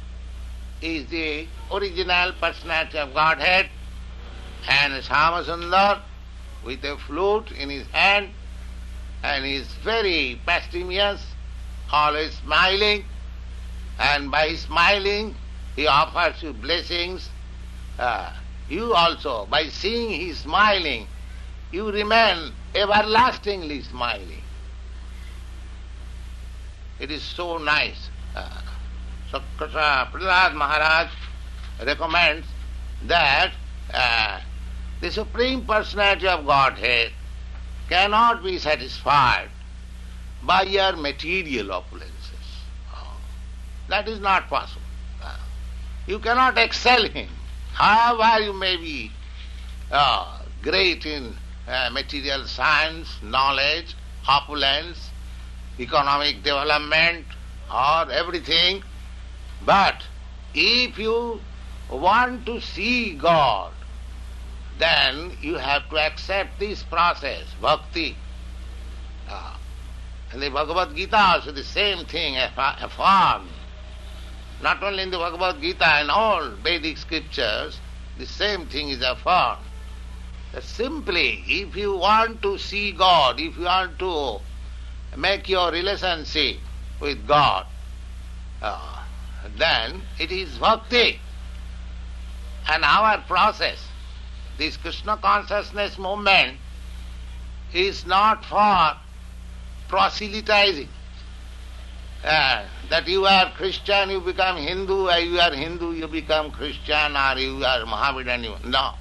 is 0.82 1.10
the 1.10 1.48
original 1.72 2.34
personality 2.40 2.98
of 2.98 3.13
Godhead 3.13 3.70
and 4.70 5.04
Samasundar 5.04 6.02
with 6.66 6.84
a 6.84 6.98
flute 7.08 7.52
in 7.52 7.70
his 7.70 7.88
hand 7.88 8.30
and 9.23 9.45
is 9.45 9.67
very 9.84 10.41
pastimious, 10.45 11.25
always 11.91 12.34
smiling 12.36 13.03
and 13.99 14.30
by 14.32 14.56
smiling 14.56 15.36
he 15.75 15.88
offers 15.88 16.41
you 16.41 16.53
blessings. 16.53 17.30
Uh, 17.97 18.32
you 18.69 18.93
also, 18.93 19.45
by 19.47 19.63
seeing 19.69 20.10
he 20.10 20.34
smiling, 20.34 21.08
you 21.71 21.91
remain 21.91 22.51
everlastingly 22.75 23.82
smiling. 23.82 24.41
It 26.99 27.12
is 27.12 27.23
so 27.23 27.58
nice. 27.58 28.10
Uh, 28.36 28.49
so 29.32 29.41
Prahlad 29.58 30.53
Maharaj 30.56 31.10
recommends 31.86 32.47
that 33.06 33.53
uh, 33.93 34.39
the 35.01 35.12
Supreme 35.12 35.65
Personality 35.65 36.27
of 36.27 36.45
Godhead 36.45 37.12
cannot 37.89 38.43
be 38.43 38.58
satisfied 38.58 39.50
by 40.43 40.63
your 40.63 40.95
material 40.95 41.67
opulences. 41.67 42.47
Oh, 42.93 43.17
that 43.89 44.08
is 44.08 44.19
not 44.19 44.50
possible. 44.50 44.82
Uh, 45.23 45.36
you 46.06 46.19
cannot 46.19 46.58
excel 46.58 47.08
him. 47.08 47.30
However 47.73 48.43
you 48.43 48.54
may 48.54 48.78
be 48.78 49.12
uh, 49.91 50.39
great 50.62 51.06
in 51.06 51.34
uh, 51.67 51.89
material 51.91 52.45
science, 52.45 53.10
knowledge, 53.21 53.95
opulence, 54.28 55.10
economic 55.80 56.43
development, 56.43 57.26
or 57.73 58.12
everything, 58.12 58.84
but 59.65 60.04
if 60.54 60.97
you 60.97 61.39
want 61.89 62.45
to 62.45 62.60
see 62.62 63.15
God, 63.15 63.71
then 64.78 65.32
you 65.42 65.56
have 65.56 65.90
to 65.90 65.98
accept 65.98 66.60
this 66.60 66.84
process, 66.84 67.44
bhakti. 67.62 68.16
Uh, 69.30 69.56
and 70.32 70.42
the 70.42 70.50
Bhagavad 70.50 70.96
Gita 70.96 71.18
also 71.18 71.52
the 71.52 71.63
same 71.63 72.06
thing 72.06 72.38
affirms. 72.38 73.52
Not 74.62 74.84
only 74.84 75.04
in 75.04 75.12
the 75.12 75.18
Bhagavad 75.18 75.62
Gita, 75.62 76.02
in 76.02 76.10
all 76.10 76.50
Vedic 76.63 76.98
scriptures, 76.98 77.80
the 78.18 78.26
same 78.26 78.66
thing 78.66 78.90
is 78.90 79.02
affirmed. 79.02 79.62
That 80.54 80.63
simply, 80.63 81.44
if 81.48 81.76
you 81.76 81.98
want 81.98 82.42
to 82.42 82.58
see 82.58 82.92
God, 82.92 83.40
if 83.40 83.58
you 83.58 83.66
want 83.66 84.00
to 84.00 84.40
make 85.16 85.48
your 85.48 85.72
relationship 85.72 86.58
with 87.00 87.28
God, 87.28 87.66
uh, 88.62 89.04
then 89.58 90.02
it 90.20 90.32
is 90.32 90.58
bhakti. 90.58 91.20
And 92.70 92.84
our 92.84 93.20
process, 93.22 93.87
this 94.58 94.78
Krishna 94.78 95.17
consciousness 95.17 95.98
movement, 95.98 96.58
is 97.74 98.06
not 98.06 98.46
for 98.46 98.98
proselytizing. 99.88 100.89
Uh, 102.24 102.65
that 102.89 103.08
you 103.08 103.26
are 103.26 103.52
Christian, 103.52 104.10
you 104.10 104.20
become 104.20 104.58
Hindu, 104.58 105.08
or 105.08 105.17
you 105.17 105.39
are 105.39 105.54
Hindu, 105.54 105.93
you 105.93 106.08
become 106.08 106.52
Christian, 106.52 107.15
or 107.15 107.38
you 107.38 107.63
are 107.63 107.86
Mohammedan. 107.86 108.43
You, 108.43 108.56
no. 108.65 108.93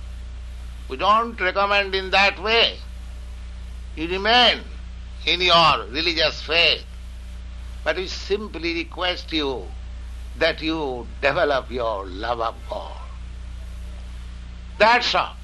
We 0.88 0.97
don't 0.97 1.40
recommend 1.40 1.95
in 1.95 2.11
that 2.11 2.40
way. 2.42 2.79
You 3.97 4.09
remain 4.09 4.61
in 5.25 5.40
your 5.40 5.87
religious 5.90 6.42
faith. 6.42 6.85
But 7.83 7.97
we 7.97 8.07
simply 8.09 8.75
request 8.75 9.33
you 9.33 9.64
that 10.38 10.61
you 10.61 11.07
develop 11.23 11.71
your 11.71 12.07
love 12.07 12.40
of 12.40 12.55
God. 12.69 13.01
That's 14.79 15.14
all. 15.14 15.36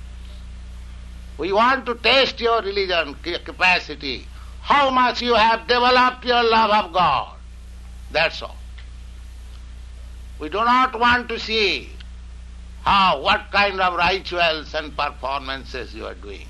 We 1.42 1.52
want 1.52 1.86
to 1.86 1.96
test 1.96 2.38
your 2.38 2.62
religion 2.62 3.16
capacity, 3.44 4.28
how 4.60 4.90
much 4.90 5.20
you 5.20 5.34
have 5.34 5.66
developed 5.66 6.24
your 6.24 6.40
love 6.40 6.70
of 6.70 6.92
God. 6.92 7.34
That's 8.12 8.40
all. 8.42 8.54
We 10.38 10.50
do 10.50 10.58
not 10.58 10.96
want 10.96 11.28
to 11.30 11.40
see 11.40 11.90
how, 12.82 13.20
what 13.20 13.50
kind 13.50 13.80
of 13.80 13.94
rituals 13.96 14.72
and 14.74 14.96
performances 14.96 15.92
you 15.92 16.06
are 16.06 16.14
doing. 16.14 16.46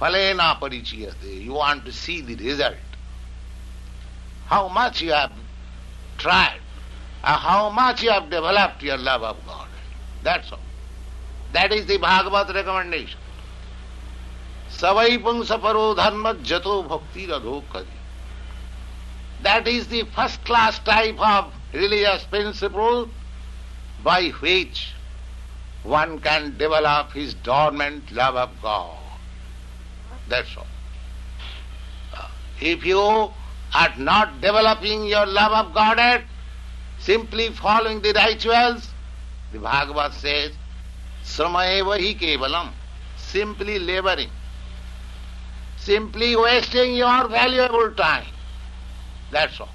Phalena 0.00 0.58
parichiyate. 0.58 1.44
You 1.44 1.52
want 1.52 1.84
to 1.84 1.92
see 1.92 2.20
the 2.20 2.34
result. 2.34 2.74
How 4.46 4.66
much 4.70 5.00
you 5.02 5.12
have 5.12 5.30
tried, 6.18 6.58
and 7.22 7.36
how 7.40 7.70
much 7.70 8.02
you 8.02 8.10
have 8.10 8.28
developed 8.28 8.82
your 8.82 8.98
love 8.98 9.22
of 9.22 9.36
God. 9.46 9.68
That's 10.24 10.50
all. 10.50 10.58
That 11.52 11.70
is 11.70 11.86
the 11.86 11.98
Bhagavad 11.98 12.52
recommendation. 12.52 13.20
Savai 14.82 15.18
pungsa 15.22 15.60
paro 15.60 15.94
dharma 15.94 16.34
jato 16.42 16.82
bhakti 16.82 17.28
radho 17.28 17.62
kari. 17.72 17.86
That 19.42 19.68
is 19.68 19.86
the 19.86 20.02
first 20.16 20.44
class 20.44 20.80
type 20.80 21.20
of 21.20 21.52
religious 21.72 22.24
principle 22.24 23.08
by 24.02 24.30
which 24.40 24.92
one 25.84 26.18
can 26.18 26.58
develop 26.58 27.12
his 27.12 27.34
dormant 27.34 28.10
love 28.10 28.34
of 28.34 28.50
God. 28.60 28.98
That's 30.28 30.56
all. 30.56 30.66
Uh, 32.16 32.26
If 32.60 32.84
you 32.84 32.98
are 32.98 33.94
not 33.98 34.40
developing 34.40 35.04
your 35.04 35.26
love 35.26 35.52
of 35.52 35.74
Godhead, 35.74 36.24
simply 36.98 37.50
following 37.50 38.02
the 38.02 38.12
rituals, 38.14 38.90
the 39.52 39.60
Bhagavad 39.60 40.12
says, 40.12 40.52
Sramaeva 41.24 41.98
hi 42.00 42.14
kevalam, 42.14 42.70
simply 43.16 43.78
laboring, 43.78 44.30
simply 45.84 46.36
wasting 46.36 46.94
your 46.94 47.28
valuable 47.28 47.92
time. 47.92 48.26
That's 49.30 49.60
all. 49.60 49.68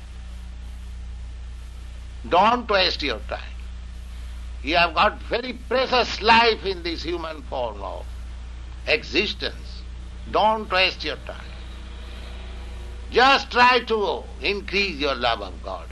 Don't 2.30 2.70
waste 2.70 3.04
your 3.04 3.20
time. 3.28 3.54
You 4.64 4.76
have 4.78 4.94
got 4.96 5.22
very 5.24 5.54
precious 5.54 6.22
life 6.22 6.66
in 6.66 6.84
this 6.84 7.04
human 7.04 7.42
form 7.44 7.82
of 7.82 8.06
existence. 8.88 9.82
Don't 10.32 10.70
waste 10.72 11.04
your 11.04 11.18
time. 11.26 11.52
Just 13.12 13.52
try 13.52 13.80
to 13.80 14.24
increase 14.42 14.96
your 14.96 15.16
love 15.16 15.42
of 15.42 15.64
God. 15.64 15.88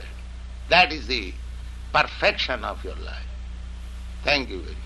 That 0.68 0.92
is 0.92 1.06
the 1.06 1.32
perfection 1.92 2.64
of 2.64 2.82
your 2.84 2.96
life. 2.96 3.26
Thank 4.24 4.50
you 4.50 4.60
very 4.60 4.74
much. 4.74 4.85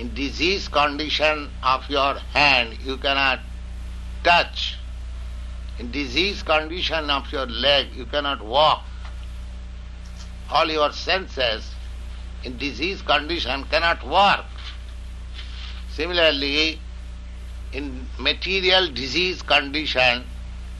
In 0.00 0.14
disease 0.14 0.66
condition 0.66 1.50
of 1.62 1.86
your 1.90 2.14
hand, 2.32 2.78
you 2.82 2.96
cannot 2.96 3.40
touch. 4.24 4.78
In 5.78 5.90
disease 5.90 6.42
condition 6.42 7.10
of 7.10 7.30
your 7.30 7.44
leg, 7.44 7.88
you 7.94 8.06
cannot 8.06 8.42
walk. 8.42 8.82
All 10.50 10.70
your 10.70 10.90
senses 10.92 11.74
in 12.44 12.56
disease 12.56 13.02
condition 13.02 13.64
cannot 13.64 14.02
work. 14.06 14.46
Similarly, 15.90 16.80
in 17.74 18.06
material 18.18 18.90
disease 18.90 19.42
condition, 19.42 20.24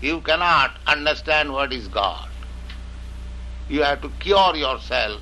you 0.00 0.22
cannot 0.22 0.78
understand 0.86 1.52
what 1.52 1.74
is 1.74 1.88
God. 1.88 2.26
You 3.68 3.82
have 3.82 4.00
to 4.00 4.08
cure 4.18 4.56
yourself 4.56 5.20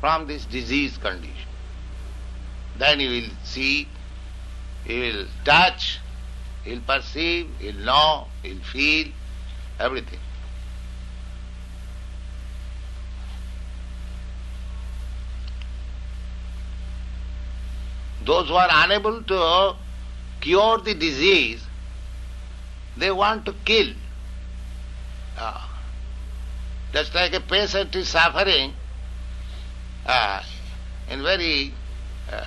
from 0.00 0.26
this 0.26 0.46
disease 0.46 0.96
condition. 0.96 1.49
Then 2.80 2.98
you 2.98 3.10
will 3.10 3.30
see, 3.44 3.86
you 4.86 5.00
will 5.00 5.26
touch, 5.44 5.98
you 6.64 6.76
will 6.76 6.80
perceive, 6.80 7.50
you 7.60 7.74
will 7.74 7.84
know, 7.84 8.26
you 8.42 8.54
will 8.54 8.62
feel, 8.62 9.08
everything. 9.78 10.18
Those 18.24 18.48
who 18.48 18.54
are 18.54 18.70
unable 18.70 19.24
to 19.24 19.74
cure 20.40 20.78
the 20.78 20.94
disease, 20.94 21.62
they 22.96 23.10
want 23.10 23.44
to 23.44 23.52
kill. 23.66 23.92
Uh, 25.36 25.60
just 26.94 27.14
like 27.14 27.34
a 27.34 27.40
patient 27.40 27.94
is 27.94 28.08
suffering 28.08 28.72
uh, 30.06 30.42
in 31.10 31.22
very 31.22 31.74
uh, 32.32 32.44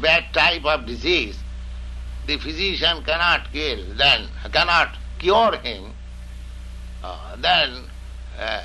bad 0.00 0.32
type 0.32 0.64
of 0.64 0.86
disease, 0.86 1.38
the 2.26 2.36
physician 2.38 3.02
cannot 3.04 3.50
kill, 3.52 3.84
then 3.94 4.28
cannot 4.52 4.96
cure 5.18 5.56
him, 5.56 5.92
uh, 7.02 7.36
then 7.36 7.84
uh, 8.38 8.62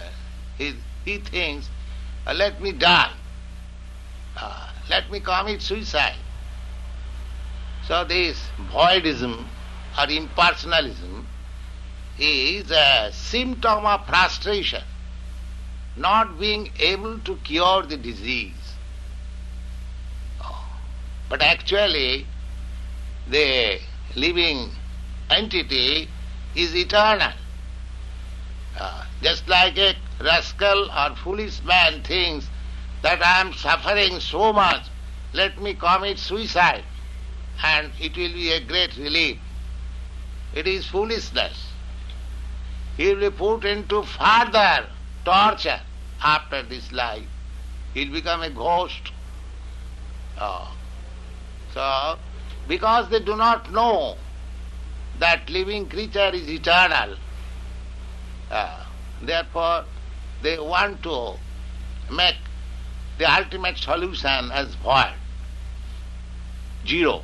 he, 0.58 0.74
he 1.06 1.18
thinks, 1.20 1.70
uh, 2.28 2.34
let 2.34 2.62
me 2.62 2.72
die, 2.72 3.12
uh, 4.38 4.70
let 4.90 5.10
me 5.12 5.20
commit 5.20 5.62
suicide. 5.62 6.16
So 7.88 8.04
this 8.06 8.42
voidism 8.72 9.46
or 9.98 10.08
impersonalism 10.08 11.26
is 12.18 12.72
a 12.72 13.12
symptom 13.12 13.86
of 13.86 14.06
frustration, 14.08 14.84
not 15.96 16.40
being 16.40 16.70
able 16.80 17.20
to 17.20 17.36
cure 17.38 17.84
the 17.84 17.98
disease. 17.98 18.63
But 21.34 21.42
actually, 21.42 22.28
the 23.28 23.80
living 24.14 24.70
entity 25.32 26.08
is 26.56 26.76
eternal. 26.76 27.34
Uh, 28.80 29.04
just 29.24 29.48
like 29.48 29.76
a 29.80 29.96
rascal 30.22 30.92
or 30.92 31.16
foolish 31.16 31.64
man 31.64 32.04
thinks 32.04 32.48
that 33.02 33.26
I 33.26 33.42
am 33.42 33.52
suffering 33.54 34.20
so 34.20 34.54
much, 34.54 34.86
let 35.34 35.60
me 35.60 35.74
commit 35.74 36.20
suicide 36.20 36.84
and 37.64 37.92
it 38.00 38.16
will 38.16 38.34
be 38.34 38.52
a 38.52 38.60
great 38.60 38.96
relief. 38.98 39.40
It 40.54 40.68
is 40.68 40.86
foolishness. 40.86 41.66
He 42.96 43.12
will 43.12 43.32
be 43.32 43.36
put 43.36 43.66
into 43.66 44.04
further 44.04 44.88
torture 45.26 45.82
after 46.22 46.62
this 46.62 46.92
life. 46.92 47.26
He 47.96 48.06
will 48.06 48.14
become 48.14 48.44
a 48.44 48.52
ghost. 48.52 49.12
Oh. 50.40 50.76
So, 51.74 52.18
because 52.68 53.10
they 53.10 53.20
do 53.20 53.36
not 53.36 53.72
know 53.72 54.16
that 55.20 55.50
living 55.50 55.90
creature 55.90 56.30
is 56.34 56.50
eternal, 56.50 57.16
uh, 58.52 58.86
therefore 59.22 59.86
they 60.42 60.60
want 60.60 61.02
to 61.04 61.34
make 62.12 62.36
the 63.18 63.32
ultimate 63.32 63.78
solution 63.78 64.52
as 64.52 64.76
void, 64.76 65.14
zero. 66.86 67.24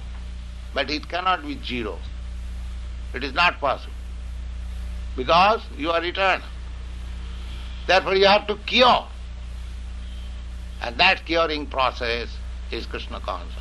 But 0.74 0.90
it 0.90 1.08
cannot 1.10 1.44
be 1.44 1.60
zero. 1.64 1.98
It 3.14 3.24
is 3.24 3.34
not 3.34 3.60
possible. 3.60 3.94
Because 5.16 5.62
you 5.78 5.92
are 5.92 6.04
eternal. 6.04 6.48
Therefore 7.88 8.16
you 8.16 8.28
have 8.28 8.48
to 8.48 8.56
cure. 8.56 9.08
And 10.82 10.98
that 10.98 11.26
curing 11.26 11.66
process 11.66 12.30
is 12.72 12.86
Krishna 12.86 13.20
consciousness. 13.20 13.59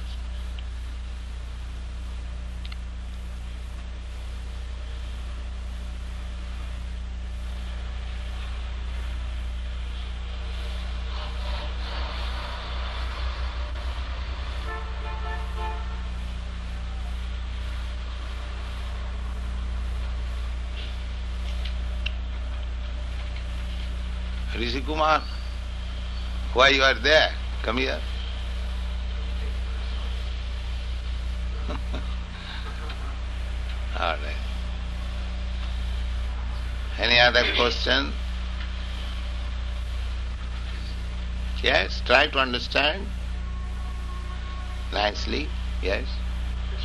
Rishi 24.98 25.06
Kumar, 25.06 25.22
why 26.54 26.68
you 26.70 26.82
are 26.82 26.94
there? 26.94 27.30
Come 27.62 27.78
here. 27.78 28.00
All 33.98 34.16
right. 34.16 34.36
Any 36.98 37.20
other 37.20 37.44
question? 37.54 38.12
Yes, 41.62 42.02
try 42.04 42.26
to 42.26 42.38
understand 42.38 43.06
nicely. 44.92 45.48
Yes. 45.82 46.06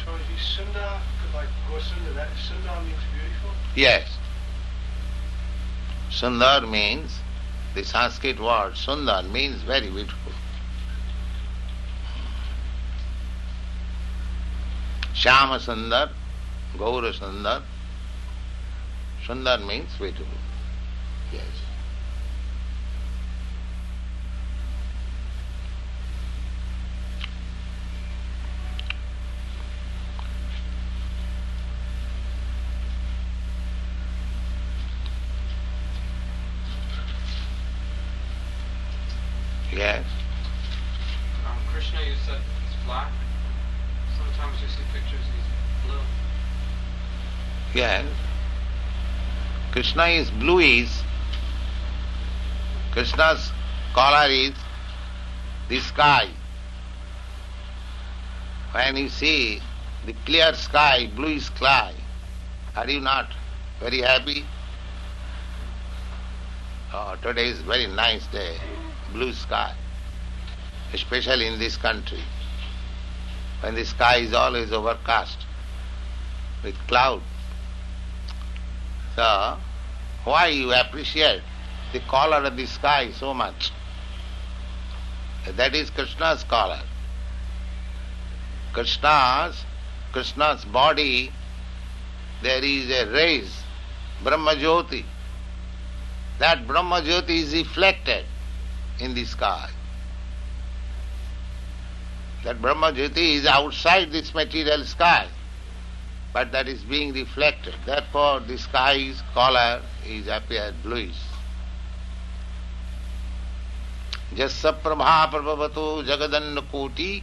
So 0.06 0.12
the 0.12 0.38
Sundar, 0.38 1.00
like 1.34 1.48
Gosunda, 1.70 2.14
that 2.16 2.30
Sundar 2.38 2.84
means 2.84 3.00
beautiful? 3.12 3.52
Yes. 3.76 4.18
Sundar 6.12 6.70
means, 6.70 7.20
the 7.74 7.84
Sanskrit 7.84 8.40
word 8.40 8.74
Sundar 8.74 9.30
means 9.32 9.62
very 9.64 9.90
beautiful. 9.90 10.32
Shama 15.14 15.58
Sundar, 15.60 16.10
Gaura 16.78 17.14
Sundar. 17.14 17.64
Sundar 19.26 19.66
means 19.66 19.90
beautiful. 19.98 20.28
Yes. 21.32 21.44
Yes. 39.76 40.06
Um, 41.48 41.58
Krishna, 41.72 42.00
you 42.02 42.14
said 42.26 42.38
he's 42.38 42.86
black. 42.86 43.12
Sometimes 44.18 44.62
you 44.62 44.68
see 44.68 44.84
pictures 44.94 45.26
he's 45.34 45.88
blue. 45.90 46.00
Yes. 47.74 48.06
Krishna 49.94 50.12
is 50.14 50.32
bluish. 50.32 50.90
Krishna's 52.94 53.52
color 53.94 54.28
is 54.28 54.54
the 55.70 55.80
sky. 55.82 56.30
When 58.72 58.98
you 58.98 59.10
see 59.10 59.62
the 60.08 60.14
clear 60.26 60.56
sky, 60.56 61.12
blue 61.16 61.40
sky, 61.40 61.94
are 62.76 62.90
you 62.90 63.02
not 63.02 63.34
very 63.80 64.02
happy? 64.02 64.44
Oh, 66.92 67.16
today 67.22 67.50
is 67.50 67.60
very 67.60 67.86
nice 67.86 68.26
day, 68.28 68.58
blue 69.12 69.32
sky, 69.32 69.76
especially 70.92 71.46
in 71.46 71.60
this 71.60 71.78
country, 71.78 72.24
when 73.60 73.76
the 73.76 73.86
sky 73.86 74.18
is 74.18 74.34
always 74.34 74.72
overcast 74.72 75.38
with 76.64 76.76
cloud. 76.88 77.22
So, 79.16 79.60
why 80.24 80.48
you 80.48 80.74
appreciate 80.74 81.42
the 81.92 82.00
color 82.02 82.38
of 82.38 82.56
the 82.56 82.66
sky 82.66 83.12
so 83.12 83.34
much? 83.34 83.72
That 85.56 85.76
is 85.76 85.90
Krishna's 85.90 86.44
color. 86.44 86.82
Krishna's, 88.72 89.64
Krishna's 90.12 90.66
body, 90.66 91.32
there 92.42 92.64
is 92.64 92.90
a 92.90 93.12
rays, 93.12 93.64
Brahma 94.24 94.56
Jyoti. 94.56 95.06
That 96.40 96.66
Brahma 96.68 97.02
Jyoti 97.02 97.42
is 97.42 97.54
reflected 97.54 98.26
in 99.00 99.14
the 99.14 99.26
sky. 99.26 99.70
That 102.44 102.62
Brahma 102.62 102.92
Jyoti 102.94 103.36
is 103.36 103.46
outside 103.46 104.12
this 104.12 104.34
material 104.34 104.84
sky, 104.86 105.28
but 106.34 106.52
that 106.52 106.68
is 106.68 106.82
being 106.84 107.14
reflected. 107.14 107.76
Therefore, 107.86 108.40
the 108.40 108.58
sky's 108.58 109.22
color 109.34 109.82
is 110.06 110.28
appeared 110.28 110.82
bluish. 110.84 111.22
जस 114.34 114.82
prabhā 114.82 115.30
prabhavato 115.32 116.04
जगदन्न 116.04 116.62
koṭi 116.72 117.22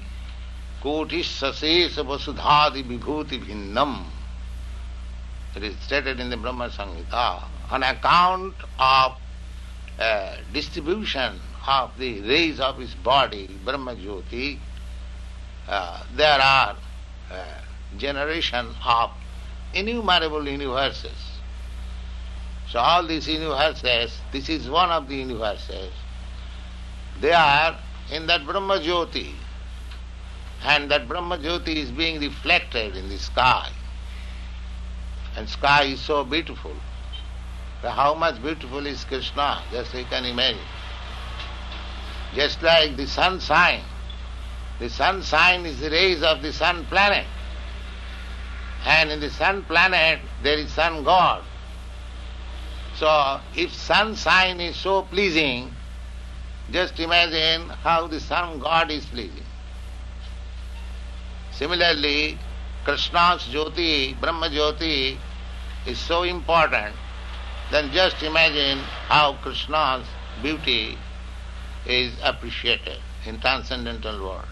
koṭi 0.82 1.20
sasēs 1.26 1.98
vasudhādi 2.06 2.84
Vibhuti 2.86 3.44
bhinnam. 3.44 4.04
It 5.56 5.64
is 5.64 5.76
stated 5.80 6.20
in 6.20 6.30
the 6.30 6.36
Brahma 6.36 6.68
Samhita 6.68 7.42
on 7.70 7.82
account 7.82 8.54
of 8.78 9.16
uh, 9.98 10.36
distribution 10.52 11.40
of 11.66 11.98
the 11.98 12.20
rays 12.20 12.60
of 12.60 12.78
his 12.78 12.94
body, 12.94 13.48
Brahma 13.64 13.96
Jyoti. 13.96 14.58
Uh, 15.68 16.02
there 16.14 16.40
are 16.40 16.76
uh, 17.32 17.59
generation 17.96 18.68
of 18.84 19.10
innumerable 19.74 20.46
universes. 20.46 21.30
So 22.68 22.78
all 22.78 23.06
these 23.06 23.28
universes, 23.28 24.16
this 24.32 24.48
is 24.48 24.68
one 24.68 24.90
of 24.90 25.08
the 25.08 25.16
universes. 25.16 25.92
They 27.20 27.32
are 27.32 27.78
in 28.12 28.26
that 28.28 28.46
Brahma 28.46 28.78
Jyoti, 28.78 29.34
and 30.64 30.90
that 30.90 31.08
Brahma 31.08 31.38
Jyoti 31.38 31.76
is 31.76 31.90
being 31.90 32.20
reflected 32.20 32.96
in 32.96 33.08
the 33.08 33.18
sky. 33.18 33.70
And 35.36 35.48
sky 35.48 35.84
is 35.84 36.00
so 36.00 36.24
beautiful. 36.24 36.74
How 37.82 38.14
much 38.14 38.42
beautiful 38.42 38.86
is 38.86 39.04
Krishna? 39.04 39.62
Just 39.70 39.94
you 39.94 40.04
can 40.04 40.24
imagine. 40.24 40.60
Just 42.34 42.62
like 42.62 42.96
the 42.96 43.06
sun 43.06 43.40
sign. 43.40 43.82
The 44.78 44.90
sun 44.90 45.22
sign 45.22 45.66
is 45.66 45.80
the 45.80 45.90
rays 45.90 46.22
of 46.22 46.42
the 46.42 46.52
sun 46.52 46.84
planet. 46.86 47.26
And 48.84 49.10
in 49.10 49.20
the 49.20 49.30
sun 49.30 49.62
planet 49.64 50.20
there 50.42 50.58
is 50.58 50.72
sun 50.72 51.04
god. 51.04 51.44
So 52.96 53.40
if 53.54 53.72
sunshine 53.72 54.60
is 54.60 54.76
so 54.76 55.02
pleasing, 55.02 55.74
just 56.70 56.98
imagine 57.00 57.68
how 57.68 58.06
the 58.06 58.20
sun 58.20 58.58
god 58.58 58.90
is 58.90 59.04
pleasing. 59.06 59.44
Similarly, 61.52 62.38
Krishna's 62.84 63.42
Jyoti, 63.42 64.18
Brahma 64.18 64.48
Jyoti, 64.48 65.18
is 65.86 65.98
so 65.98 66.22
important, 66.22 66.94
then 67.70 67.90
just 67.92 68.22
imagine 68.22 68.78
how 69.08 69.34
Krishna's 69.42 70.06
beauty 70.42 70.96
is 71.86 72.12
appreciated 72.22 72.98
in 73.26 73.40
transcendental 73.40 74.22
world. 74.22 74.48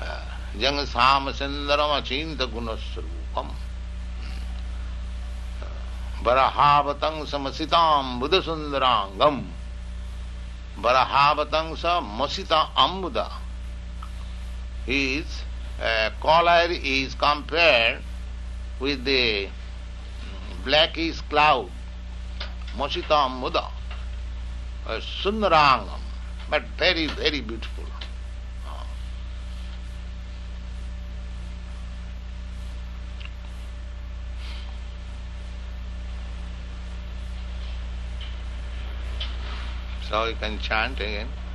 Uh, 0.00 0.25
Jang 0.58 0.86
Sam 0.86 1.26
Sundaram 1.28 2.00
Achinta 2.00 2.46
Gunasrupam 2.46 3.52
Barahavatang 6.22 7.26
Samasitam 7.26 8.18
Buddha 8.18 8.40
Sundarangam 8.40 9.44
Barahavatangsa 10.78 12.00
Masita 12.04 12.68
Ambuda. 12.76 13.30
His 14.84 15.24
uh, 15.80 16.10
color 16.20 16.68
is 16.70 17.14
compared 17.14 18.02
with 18.78 19.04
the 19.04 19.48
blackish 20.64 21.20
cloud, 21.22 21.70
Masita 22.76 23.26
Ambuda, 23.28 23.70
uh, 24.86 25.00
Sundarangam, 25.00 26.00
but 26.50 26.62
very, 26.78 27.06
very 27.06 27.40
beautiful. 27.40 27.84
So 40.08 40.26
you 40.26 40.36
can 40.36 40.58
chant 40.60 41.00
again. 41.00 41.45